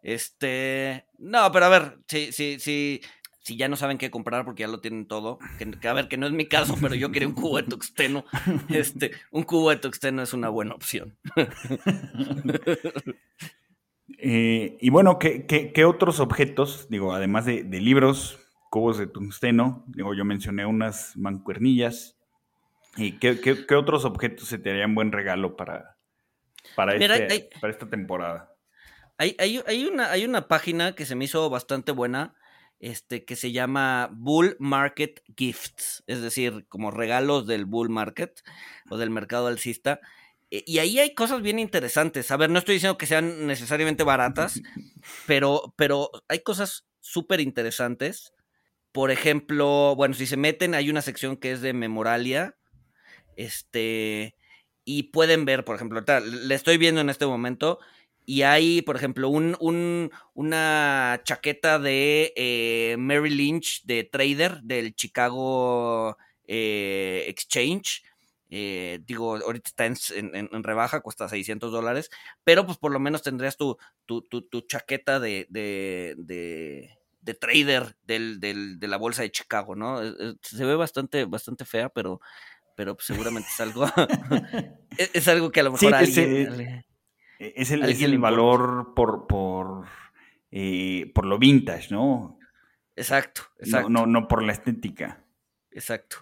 [0.04, 3.02] Este, no, pero a ver, si, si, si,
[3.40, 6.08] si ya no saben qué comprar porque ya lo tienen todo, que, que a ver,
[6.08, 8.26] que no es mi caso, pero yo quería un cubo de tuxteno,
[8.70, 11.18] este, un cubo de tuxteno es una buena opción.
[14.18, 18.40] Eh, y bueno, ¿qué, qué, qué otros objetos, digo, además de, de libros,
[18.70, 22.18] cubos de tungsteno, digo, yo mencioné unas mancuernillas,
[22.98, 25.98] ¿y qué, qué- qué otros objetos se te harían buen regalo para,
[26.76, 28.56] para, Mira, este- hay- para esta temporada?
[29.18, 32.34] Hay, hay, hay una, hay una página que se me hizo bastante buena,
[32.80, 38.42] este, que se llama Bull Market Gifts, es decir, como regalos del Bull Market
[38.90, 40.00] o del mercado alcista.
[40.50, 42.32] E- Y ahí hay cosas bien interesantes.
[42.32, 44.60] A ver, no estoy diciendo que sean necesariamente baratas,
[45.28, 48.34] pero, pero hay cosas súper interesantes.
[48.92, 52.58] Por ejemplo, bueno, si se meten, hay una sección que es de Memoralia.
[53.36, 54.36] Este.
[54.94, 57.80] Y pueden ver, por ejemplo, ahorita le estoy viendo en este momento.
[58.26, 64.94] Y hay, por ejemplo, un, un- una chaqueta de eh, Mary Lynch de Trader del
[64.96, 68.04] Chicago eh, Exchange.
[68.50, 72.10] Eh, digo, ahorita está en, rebaja, cuesta 600 dólares,
[72.44, 77.96] pero pues por lo menos tendrías tu, tu, tu- chaqueta de, de, de- de trader
[78.04, 80.00] del, del- de la bolsa de Chicago, ¿no?
[80.42, 82.20] Se ve bastante, bastante fea, pero,
[82.82, 83.86] pero pues, seguramente es algo,
[84.98, 86.62] es, es algo que a lo Sí, mejor pues, alguien...
[87.38, 89.86] eh, Es el, valor por, por,
[90.50, 92.40] eh, por lo vintage, ¿no?
[92.96, 95.24] Exacto, No, no, no por la estética.
[95.70, 96.18] Exacto.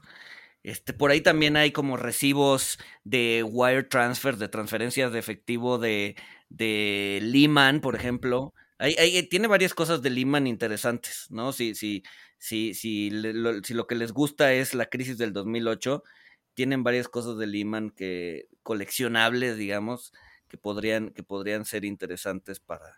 [0.62, 6.18] Este, por ahí también hay como recibos de wire transfer, de transferencias de efectivo de,
[6.50, 8.54] de Lehman, por ejemplo.
[8.80, 11.54] Hay, hay- tiene varias cosas de Lehman interesantes, ¿no?
[11.54, 12.04] Si, si,
[12.38, 16.04] si, si, le- lo, si lo que les gusta es la crisis del 2008,
[16.54, 20.14] tienen varias cosas de Lehman que coleccionables, digamos,
[20.48, 22.96] que podrían, que podrían ser interesantes para,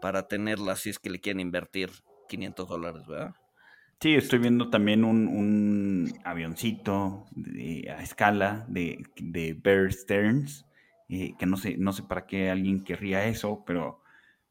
[0.00, 1.90] para tenerlas si es que le quieren invertir
[2.26, 3.36] 500 dólares, ¿verdad?
[4.00, 10.66] Sí, estoy viendo también un, un avioncito de- a escala de, de Bear Stearns,
[11.08, 14.02] eh, que no sé, no sé para qué alguien querría eso, pero,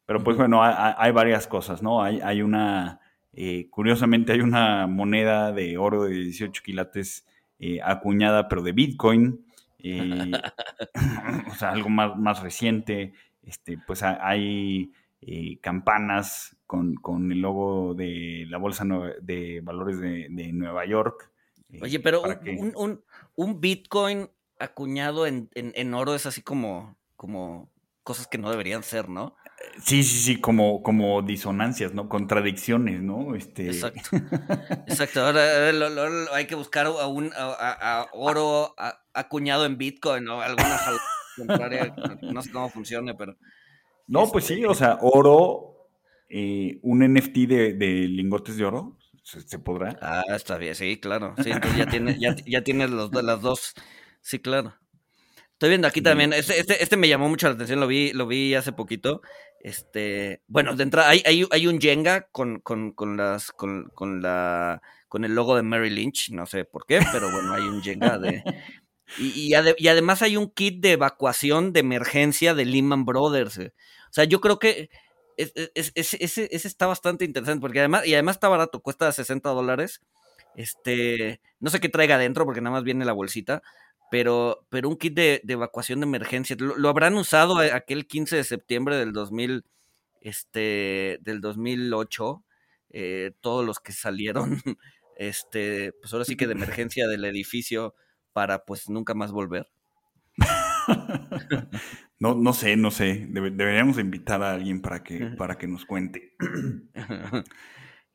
[0.06, 2.04] pero pues bueno, hay, hay- hay varias cosas, ¿no?
[2.04, 3.02] Hay, hay una,
[3.34, 7.28] eh, curiosamente hay una moneda de oro de 18 quilates
[7.60, 9.46] eh, acuñada, pero de Bitcoin,
[9.80, 10.32] eh,
[11.52, 13.14] o sea, algo más, más reciente,
[13.44, 14.92] este, pues ha- hay
[15.22, 18.86] eh, campanas con, con el logo de la Bolsa
[19.22, 21.32] de Valores de, de Nueva York.
[21.72, 23.04] eh, Oye, pero un, que- un- un-
[23.36, 27.70] un Bitcoin acuñado en, en- en oro es así como, como
[28.04, 29.36] cosas que no deberían ser, ¿no?
[29.82, 32.08] Sí, sí, sí, como, como disonancias, ¿no?
[32.10, 33.36] Contradicciones, ¿no?
[33.36, 33.68] Este...
[33.68, 34.02] Exacto.
[34.88, 35.22] Exacto.
[35.26, 35.70] Ahora
[36.34, 38.76] hay que buscar a un a, a- a oro
[39.14, 41.02] acuñado en Bitcoin o alguna jala-
[41.38, 41.94] contraria.
[42.22, 43.36] No sé cómo funcione, pero.
[44.08, 45.90] No, pues Este- sí, o sea, oro,
[46.30, 49.98] eh, un NFT de, de lingotes de oro, ¿se, se podrá?
[50.02, 51.34] Ah, está bien, sí, claro.
[51.44, 53.74] Sí, entonces ya tienes, ya, ya tienes los, las dos.
[54.22, 54.76] Sí, claro.
[55.56, 56.34] Estoy viendo aquí también.
[56.34, 59.22] Este, este, este me llamó mucho la atención, lo vi, lo vi hace poquito.
[59.62, 64.22] Este, bueno, de entrada, hay, hay, hay un Jenga con, con, con las, con, con
[64.22, 67.82] la, con el logo de Mary Lynch, no sé por qué, pero bueno, hay un
[67.82, 68.44] Jenga de.
[69.20, 73.60] Y, y, ade- y además hay un kit de evacuación de emergencia de Lehman Brothers.
[73.60, 73.72] eh.
[74.10, 74.90] O sea, yo creo que
[75.38, 79.12] es- es- es- ese, ese está bastante interesante, porque además, y además está barato, cuesta
[79.12, 80.02] 60 dólares.
[80.56, 83.62] Este, no sé qué traiga adentro, porque nada más viene la bolsita,
[84.12, 86.56] pero, pero un kit de, evacuación de emergencia.
[86.60, 89.66] ¿Lo, habrán usado aquel 15 de septiembre del 2000,
[90.22, 92.44] este, del 2008?
[92.92, 94.62] Eh, todos los que salieron,
[95.18, 97.96] este, pues ahora sí que de emergencia del edificio
[98.32, 99.68] para pues nunca más volver.
[102.20, 103.26] no, no sé, no sé.
[103.30, 106.36] deberíamos invitar a alguien para que, para que nos cuente.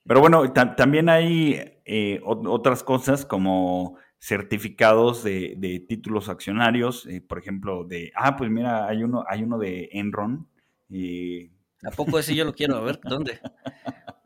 [0.04, 7.84] Pero bueno, también hay eh, otras cosas como certificados de, títulos accionarios, eh, por ejemplo,
[7.84, 10.46] de, ah, pues mira, hay uno, hay uno de Enron.
[10.88, 11.50] Y...
[11.82, 12.76] ¿A poco ese yo lo quiero?
[12.76, 13.40] A ver, ¿dónde?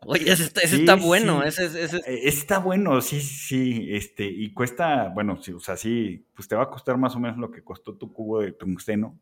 [0.07, 5.41] Oye, ese está, bueno, ese, ese, e, Está bueno, sí, sí, este, y cuesta, bueno,
[5.41, 7.97] sí, o sea, sí, pues te va a costar más o menos lo que costó
[7.97, 9.19] tu cubo de tungsteno,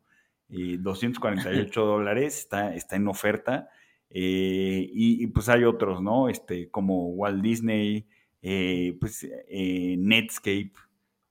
[0.49, 3.69] y 248 dólares, está, está en oferta,
[4.09, 6.27] eh, y, pues hay otros, ¿no?
[6.27, 8.07] Este, como Walt Disney,
[8.43, 10.73] eh, pues eh, Netscape,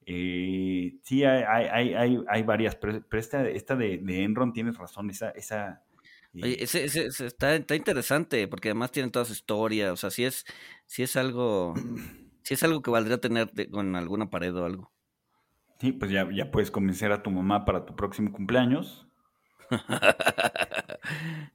[0.04, 5.30] sí, hay, hay, hay, hay, varias, pero, esta, esta de, de, Enron tienes razón, esa,
[5.30, 5.84] esa
[6.34, 10.46] ese, está, está, interesante, porque además tiene toda su historia, o sea, si es,
[10.86, 11.74] si es algo,
[12.42, 14.90] si es algo que valdría tener con alguna pared o algo.
[15.78, 19.06] Sí, pues ya, ya puedes convencer a tu mamá para tu próximo cumpleaños.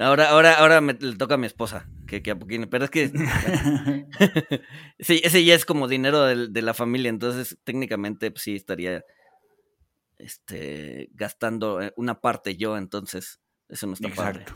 [0.00, 2.90] ahora, ahora, ahora me, le toca a mi esposa, que, que a poquito, pero es
[2.90, 3.10] que
[4.98, 9.04] sí, ese ya es como dinero de, de la familia, entonces técnicamente pues, sí estaría
[10.18, 14.54] este, gastando eh, una parte yo, entonces eso no está Exacto.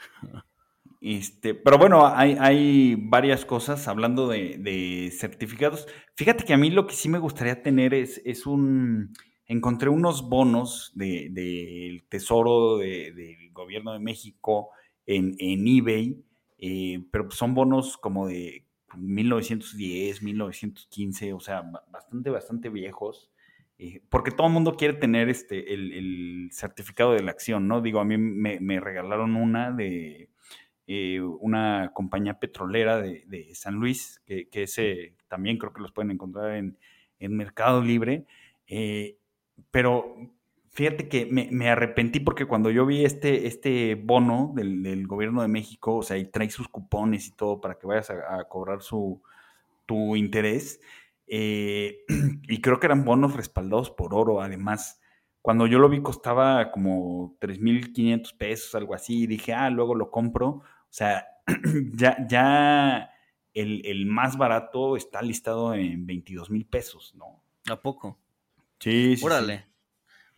[0.98, 5.86] Este, pero bueno, hay, hay varias cosas hablando de, certificados.
[6.16, 9.12] Fíjate que a mí lo que sí me gustaría tener es, es un...
[9.48, 14.70] Encontré unos bonos del Tesoro del Gobierno de México
[15.06, 16.20] en, eBay,
[16.58, 18.64] eh, pero son bonos como de
[18.96, 23.30] 1910, 1915, o sea, bastante, bastante viejos.
[23.78, 27.82] Eh, porque todo el mundo quiere tener este, el, certificado de la acción, ¿no?
[27.82, 30.30] Digo, a mí me, regalaron una de
[30.86, 36.56] eh, una compañía petrolera de, San Luis, que, ese también creo que los pueden encontrar
[36.56, 36.76] en,
[37.18, 38.24] Mercado Libre.
[38.66, 39.18] Eh,
[39.70, 40.16] pero
[40.70, 45.96] fíjate que me, arrepentí porque cuando yo vi este, este bono del, gobierno de México,
[45.96, 49.22] o sea, y trae sus cupones y todo para que vayas a, cobrar su,
[49.86, 50.80] tu interés,
[51.26, 52.04] eh,
[52.48, 55.00] y creo que eran bonos respaldados por oro, además.
[55.40, 60.10] Cuando yo lo vi costaba como 3.500 pesos, algo así, y dije, ah, luego lo
[60.10, 60.48] compro.
[60.48, 61.26] O sea,
[61.94, 63.10] ya, ya
[63.54, 67.42] el, más barato está listado en 22 mil pesos, ¿no?
[67.70, 68.18] ¿A poco?
[68.80, 69.24] Sí, sí.
[69.24, 69.66] Órale.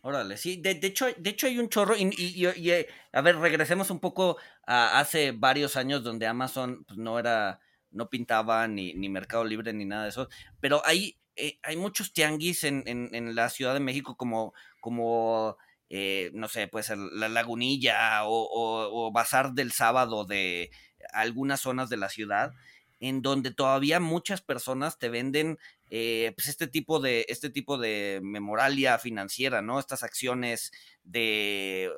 [0.01, 3.91] Órale, sí, de, hecho, de hecho hay un chorro, y, y, eh, a ver, regresemos
[3.91, 7.59] un poco a hace varios años donde Amazon pues, no era
[7.91, 10.29] no pintaba ni, ni Mercado Libre ni nada de eso,
[10.61, 15.57] pero hay, eh, hay muchos tianguis en, en, la Ciudad de México como, como
[15.89, 20.71] eh, no sé, pues la lagunilla o, o, bazar del sábado de
[21.13, 22.53] algunas zonas de la ciudad,
[22.99, 25.57] en donde todavía muchas personas te venden
[25.89, 29.79] eh, pues este tipo de este tipo de memoralia financiera, ¿no?
[29.79, 30.71] Estas acciones
[31.03, 31.91] de,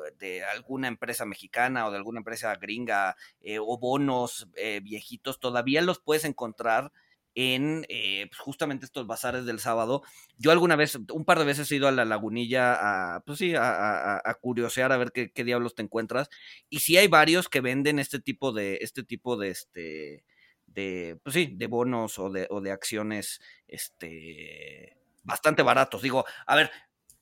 [0.53, 5.99] alguna empresa mexicana o de alguna empresa gringa eh, o bonos eh, viejitos, todavía los
[5.99, 6.91] puedes encontrar
[7.33, 10.03] en pues, justamente estos bazares del sábado.
[10.37, 13.53] Yo alguna vez, un par de veces he ido a la lagunilla a, pues sí,
[13.57, 16.29] a, curiosear a ver qué, qué, diablos te encuentras.
[16.69, 20.25] Y sí hay varios que venden este tipo de, este tipo de, este,
[20.73, 26.01] de, pues sí, de bonos o de, o de acciones este, bastante baratos.
[26.01, 26.71] Digo, a ver,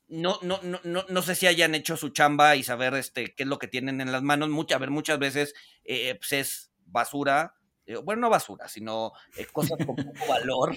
[0.10, 3.43] no, no, no, no, no sé si hayan hecho su chamba y saber este, qué
[3.43, 4.50] es lo que tienen en las manos.
[4.50, 5.54] Mucha, a ver, muchas veces
[5.86, 7.54] eh, pues es basura.
[7.86, 10.76] Eh, bueno, no basura, sino eh, cosas con poco valor.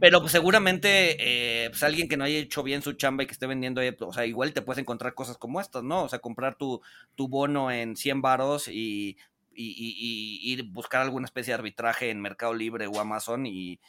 [0.00, 3.46] pero pues, seguramente pues, alguien que no haya hecho bien su chamba y que esté
[3.46, 6.04] vendiendo, o sea, igual te puedes encontrar cosas como estas, ¿no?
[6.04, 6.80] O sea, comprar tu,
[7.16, 9.16] tu bono en 100 varos y
[9.56, 13.80] y, y, buscar alguna especie de arbitraje en Mercado Libre o Amazon y,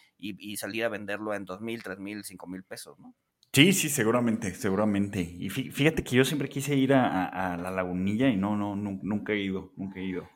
[0.58, 3.14] salir a venderlo en dos mil, tres mil, cinco mil pesos, ¿no?
[3.54, 5.22] Sí, sí, seguramente, seguramente.
[5.22, 9.40] Y fíjate que yo siempre quise ir a, la lagunilla y no, no, nunca he
[9.40, 10.30] ido, nunca he ido.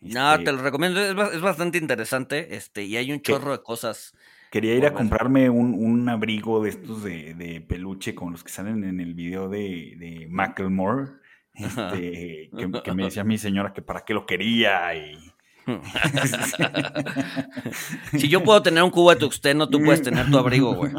[0.00, 4.14] No, te este lo recomiendo, es, bastante interesante, este, y hay un chorro de cosas.
[4.50, 9.00] Quería ir a comprarme un, abrigo de estos de, peluche con los que salen en
[9.00, 11.25] el video de, de Macklemore
[11.56, 12.50] este,
[12.84, 15.32] que, me decía mi señora que para qué lo quería y...
[18.16, 20.92] si yo puedo tener un cubo de tuxteno, tú puedes tener tu abrigo, güey.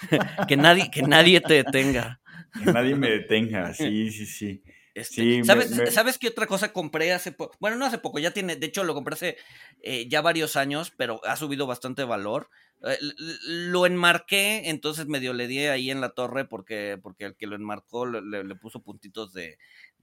[0.48, 2.20] que, nadie, que nadie te detenga.
[2.62, 4.62] Que nadie me detenga, sí, sí, sí.
[4.92, 7.56] Este, ¿sabes, qué otra cosa compré hace poco?
[7.60, 9.36] Bueno, no hace poco, ya tiene, de hecho lo compré hace
[9.82, 12.50] eh, ya varios años, pero ha subido bastante valor.
[12.82, 12.98] Eh,
[13.46, 17.54] lo enmarqué, entonces medio le di ahí en la torre porque, porque el que lo
[17.54, 19.58] enmarcó le, puso puntitos de,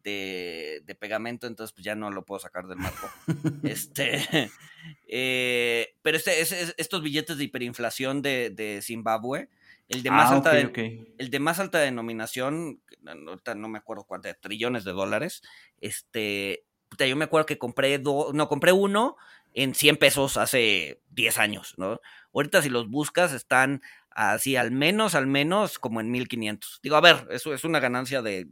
[0.07, 3.09] de, pegamento, entonces pues ya no lo puedo sacar del marco.
[3.63, 4.51] este,
[5.07, 6.41] eh, pero este,
[6.77, 9.49] estos billetes de hiperinflación de, de Zimbabue,
[9.89, 14.35] el de más, ah, alta, El de más alta denominación, no, no me acuerdo cuántos,
[14.41, 15.43] trillones de dólares.
[15.79, 16.65] Este,
[16.97, 19.15] yo me acuerdo que compré dos, no, compré uno
[19.53, 22.01] en 100 pesos hace 10 años, ¿no?
[22.33, 23.81] Ahorita si los buscas están
[24.11, 26.79] así al menos, al menos como en 1500.
[26.83, 28.47] Digo, a ver, eso es una ganancia de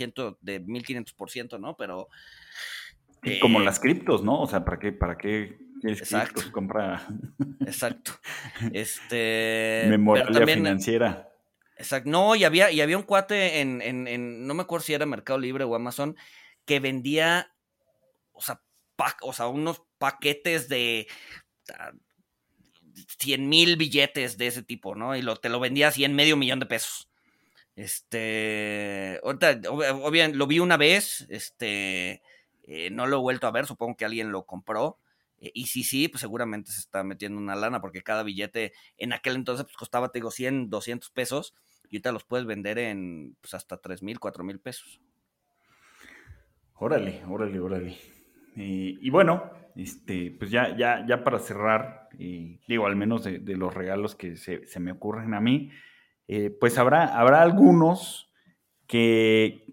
[0.00, 1.76] ciento, de 1500%, ¿no?
[1.76, 2.08] Pero...
[3.42, 4.40] como eh, las criptos, ¿no?
[4.40, 6.42] O sea, ¿para qué, para qué Exacto.
[6.52, 7.06] compra.
[7.60, 8.12] Exacto.
[8.72, 9.84] Este.
[9.88, 11.28] Memoria financiera.
[11.76, 12.10] Exacto.
[12.10, 15.38] No, y había, y había un cuate en, en, no me acuerdo si era Mercado
[15.38, 16.16] Libre o Amazon,
[16.66, 17.54] que vendía,
[18.32, 18.62] o sea,
[19.22, 21.06] o sea unos paquetes de
[23.18, 25.16] 100 mil billetes de ese tipo, ¿no?
[25.16, 27.09] Y lo, te lo vendía así en medio millón de pesos.
[27.80, 32.20] Este, ahorita, obviamente, lo vi una vez, este,
[32.64, 34.98] eh, no lo he vuelto a ver, supongo que alguien lo compró.
[35.40, 39.14] Eh, y sí, sí, pues seguramente se está metiendo una lana porque cada billete en
[39.14, 41.54] aquel entonces pues costaba, te digo, 100, 200 pesos
[41.88, 45.00] y ahorita los puedes vender en pues hasta 3 mil, 4 mil pesos.
[46.74, 47.96] Órale, órale, órale.
[48.56, 54.14] y bueno, este, pues ya, ya, ya para cerrar, digo, al menos de, los regalos
[54.14, 55.70] que se, me ocurren a mí,
[56.32, 58.30] eh, pues habrá, habrá algunos
[58.86, 59.64] que,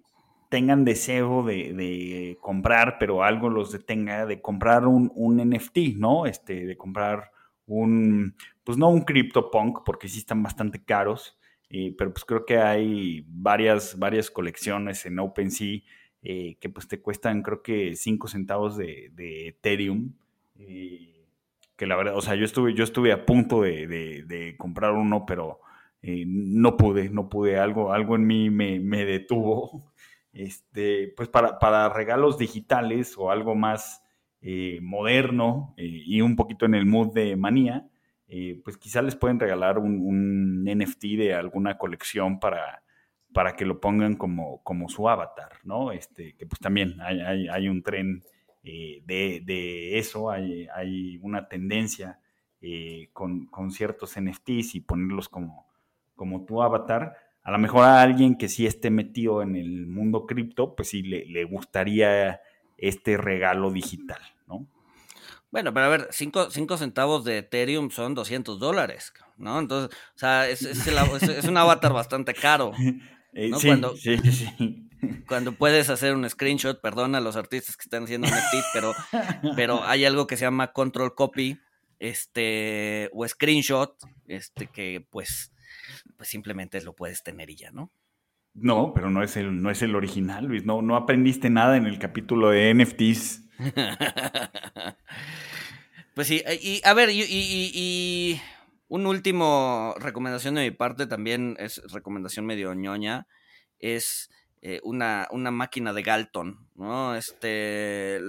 [0.50, 6.26] tengan deseo de, comprar, pero algo los detenga de comprar un, NFT, ¿no?
[6.26, 7.32] Este, de comprar
[7.66, 11.38] un, pues no un CryptoPunk, porque sí están bastante caros,
[11.70, 15.80] eh, pero pues creo que hay varias, varias colecciones en OpenSea
[16.24, 19.12] eh, que pues te cuestan creo que 5 centavos de,
[19.48, 20.14] Ethereum.
[20.56, 25.60] Que la verdad, o sea, yo estuve, yo estuve a punto de, comprar uno, pero
[26.02, 29.92] no pude, no pude, algo, algo en mí me, me detuvo
[30.38, 34.04] este, pues para, regalos digitales o algo más
[34.42, 37.90] eh, moderno eh, y un poquito en el mood de manía,
[38.28, 42.84] eh, pues quizá les pueden regalar un, NFT de alguna colección para,
[43.34, 45.92] para que lo pongan como, como su avatar, ¿no?
[45.92, 48.24] Este, que pues también hay, un tren
[48.62, 52.20] de, eso, hay, hay una tendencia
[53.14, 55.67] con, con, ciertos NFTs y ponerlos como,
[56.18, 57.16] como tu avatar
[57.48, 61.02] a lo mejor a alguien que sí esté metido en el mundo cripto, pues sí
[61.02, 62.42] le, gustaría
[62.78, 64.68] este regalo digital, ¿no?
[65.50, 69.60] Bueno, pero a ver, 5 centavos de Ethereum son 200 dólares, ¿no?
[69.60, 70.62] Entonces, o sea, es,
[71.48, 72.74] un avatar bastante caro.
[73.34, 74.90] Eh, sí, cuando, sí, sí.
[75.28, 78.96] Cuando puedes hacer un screenshot, perdón a los artistas que están haciendo NFT, pero,
[79.56, 81.60] pero hay algo que se llama control copy,
[82.00, 83.96] este, o screenshot,
[84.26, 85.52] este, que pues
[86.16, 87.92] pues simplemente lo puedes tener y ya, ¿no?
[88.54, 90.66] No, pero no es el, no es el original, Luis.
[90.66, 93.44] No, no aprendiste nada en el capítulo de NFTs.
[96.16, 98.42] pues sí, y a ver, y, y,
[98.88, 103.28] un último recomendación de mi parte también es recomendación medio ñoña.
[103.80, 104.32] Es
[104.64, 107.16] eh, una, una, máquina de Galton, ¿no?
[107.16, 108.20] Este,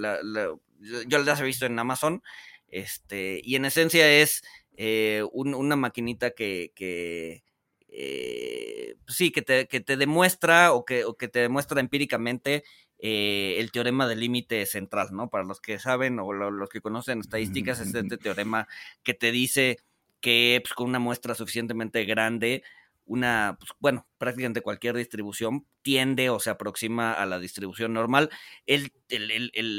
[1.07, 2.21] yo las he visto en Amazon.
[2.67, 4.43] Este, y en esencia es
[4.81, 7.43] eh, una maquinita que, que
[7.89, 12.63] eh, pues sí, que te, que te, demuestra o que, que, te demuestra empíricamente
[12.97, 15.29] eh, el teorema del límite central, ¿no?
[15.29, 18.69] Para los que saben o los que conocen estadísticas, es este teorema
[19.03, 19.79] que te dice
[20.21, 22.63] que pues, con una muestra suficientemente grande,
[23.03, 28.29] una, pues, bueno, prácticamente cualquier distribución tiende o se aproxima a la distribución normal.
[28.65, 28.93] El,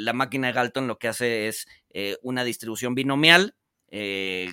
[0.04, 3.54] la máquina de Galton lo que hace es eh, una distribución binomial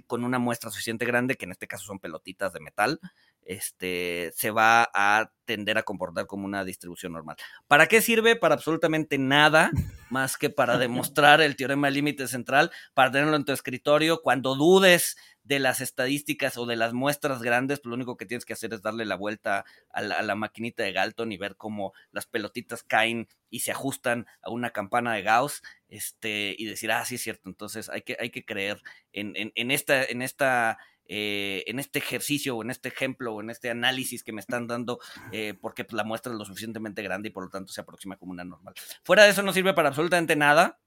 [0.08, 3.00] con una muestra suficiente grande, que en este caso son pelotitas de metal,
[3.48, 7.38] este, se va a tender a comportar como una distribución normal.
[7.68, 8.36] ¿Para qué sirve?
[8.36, 9.72] Para absolutamente nada,
[10.10, 14.22] más que para demostrar el teorema del límite central, para tenerlo en tu escritorio.
[14.22, 15.18] Cuando dudes
[15.48, 18.74] de las estadísticas o de las muestras grandes, pues lo único que tienes que hacer
[18.74, 23.28] es darle la vuelta a la, maquinita de Galton y ver cómo las pelotitas caen
[23.50, 27.50] y se ajustan a una campana de Gauss, este, y decir, ah, sí es cierto,
[27.50, 28.82] entonces hay que, hay que creer
[29.14, 30.78] en, en esta, en esta
[31.10, 34.68] eh, en este ejercicio o en este ejemplo o en este análisis que me están
[34.68, 35.00] dando,
[35.32, 38.18] eh, porque pues, la muestra es lo suficientemente grande y por lo tanto se aproxima
[38.18, 38.74] como una normal.
[39.04, 40.82] Fuera de eso no sirve para absolutamente nada.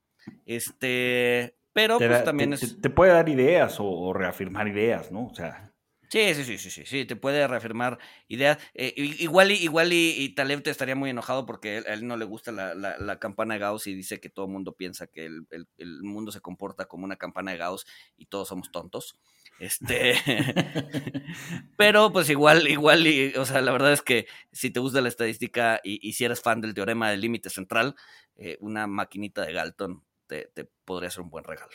[0.45, 2.81] Este, pero pues también es.
[2.81, 5.27] Te, puede dar ideas o, reafirmar ideas, ¿no?
[5.27, 5.73] O sea.
[6.09, 8.59] Sí, sí, sí, sí, sí, sí, te puede reafirmar ideas.
[8.75, 12.25] Eh, igual y, igual y, Taleb te estaría muy enojado porque a él, no le
[12.25, 15.47] gusta la, la, campana de Gauss y dice que todo el mundo piensa que el,
[15.79, 19.21] el, mundo se comporta como una campana de Gauss y todos somos tontos.
[19.61, 20.15] Este,
[21.77, 25.09] pero pues igual, igual, y, o sea, la verdad es que si te gusta la
[25.09, 27.95] estadística y, si eres fan del teorema del límite central,
[28.35, 31.73] eh, una maquinita de Galton te, te podría ser un buen regalo.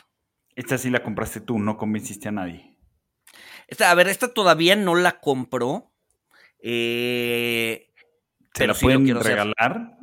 [0.56, 2.78] Esta sí la compraste tú, no convenciste a nadie.
[3.68, 5.92] Esta, a ver, esta todavía no la compró.
[6.60, 7.90] Eh,
[8.54, 9.98] ¿Se la pueden regalar?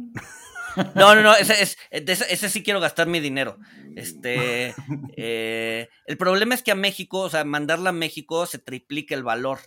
[0.95, 3.59] No, no, no, ese, es, ese, sí quiero gastar mi dinero.
[3.97, 4.75] Este,
[5.17, 9.23] eh, el problema es que a México, o sea, mandarla a México se triplica el
[9.23, 9.61] valor,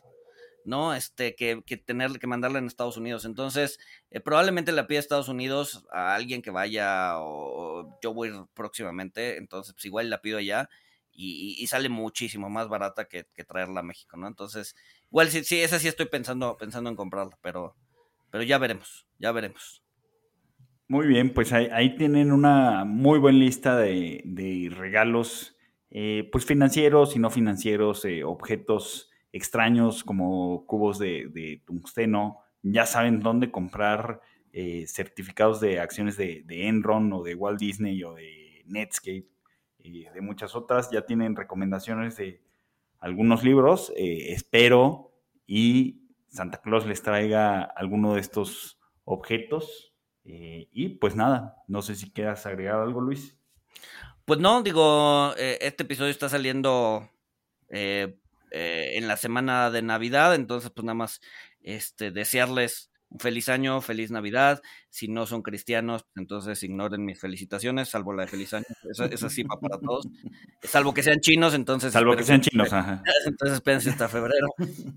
[0.66, 0.94] ¿no?
[0.94, 3.26] Este, que, que tener que mandarla en Estados Unidos.
[3.26, 3.80] Entonces,
[4.12, 9.38] eh, probablemente la pida a Estados Unidos a alguien que vaya o, yo voy próximamente,
[9.38, 10.70] entonces pues igual la pido allá
[11.18, 14.28] y, sale muchísimo más barata que, traerla a México, ¿no?
[14.28, 17.76] Entonces, igual sí, sí, esa sí estoy pensando, pensando en comprarla, pero,
[18.32, 19.82] pero ya veremos, ya veremos.
[20.90, 25.56] Muy bien, pues ahí, tienen una muy buena lista de, regalos,
[25.90, 32.40] eh, pues financieros y no financieros, eh, objetos extraños como cubos de, tungsteno.
[32.62, 34.22] Ya saben dónde comprar
[34.54, 39.28] eh, certificados de acciones de, Enron o de Walt Disney o de Netscape
[39.80, 40.90] y de muchas otras.
[40.92, 42.42] Ya tienen recomendaciones de
[43.00, 43.92] algunos libros.
[43.96, 45.12] espero
[45.48, 51.96] y Santa Claus les traiga alguno de estos objetos eh, y pues nada, no sé
[51.96, 53.38] si quieras agregar algo, Luis.
[54.26, 57.10] Pues no, digo, eh, este episodio está saliendo
[58.58, 61.20] eh, en la semana de Navidad, entonces pues nada más
[61.62, 64.62] este, desearles un feliz año, feliz Navidad.
[64.90, 68.64] Si no son cristianos, entonces ignoren mis felicitaciones, salvo la de feliz año.
[68.90, 70.08] Esa, sí va para todos.
[70.64, 71.92] Salvo que sean chinos, entonces.
[71.92, 73.04] Salvo que sean chinos, ajá.
[73.26, 74.48] Entonces espérense hasta febrero.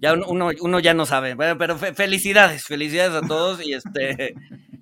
[0.00, 1.34] Ya uno, uno ya no sabe.
[1.34, 4.36] Bueno, pero felicidades, felicidades a todos y este.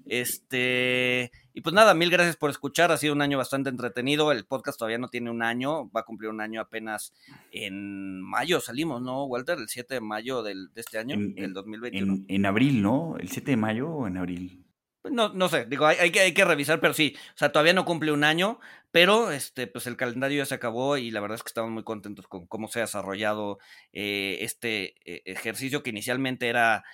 [0.08, 2.92] Este, y pues nada, mil gracias por escuchar.
[2.92, 4.30] Ha sido un año bastante entretenido.
[4.30, 7.14] El podcast todavía no tiene un año, va a cumplir un año apenas
[7.50, 8.60] en mayo.
[8.60, 9.56] Salimos, ¿no, Walter?
[9.56, 12.24] El 7 de mayo del, de este año, en, del 2021.
[12.28, 13.16] En, abril, ¿no?
[13.18, 14.66] ¿El 7 de mayo o en abril?
[15.00, 17.72] Pues no, no sé, digo, hay, que, hay que revisar, pero sí, o sea, todavía
[17.72, 21.36] no cumple un año, pero este, pues el calendario ya se acabó y la verdad
[21.36, 23.60] es que estamos muy contentos con cómo se ha desarrollado
[23.94, 26.84] eh, este eh, ejercicio que inicialmente era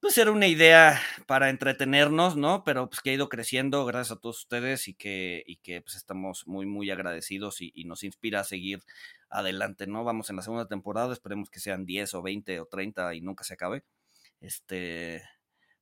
[0.00, 2.64] pues era una idea para entretenernos, ¿no?
[2.64, 5.94] Pero pues que ha ido creciendo gracias a todos ustedes y que, y que pues
[5.96, 8.82] estamos muy, muy agradecidos y, nos inspira a seguir
[9.28, 10.04] adelante, ¿no?
[10.04, 13.44] Vamos en la segunda temporada, esperemos que sean 10 o 20 o 30 y nunca
[13.44, 13.84] se acabe.
[14.40, 15.22] Este,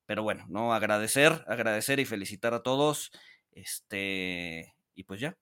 [0.07, 0.75] pero bueno, ¿no?
[0.75, 3.11] Agradecer, agradecer y felicitar a todos.
[3.53, 5.37] Este, y pues ya,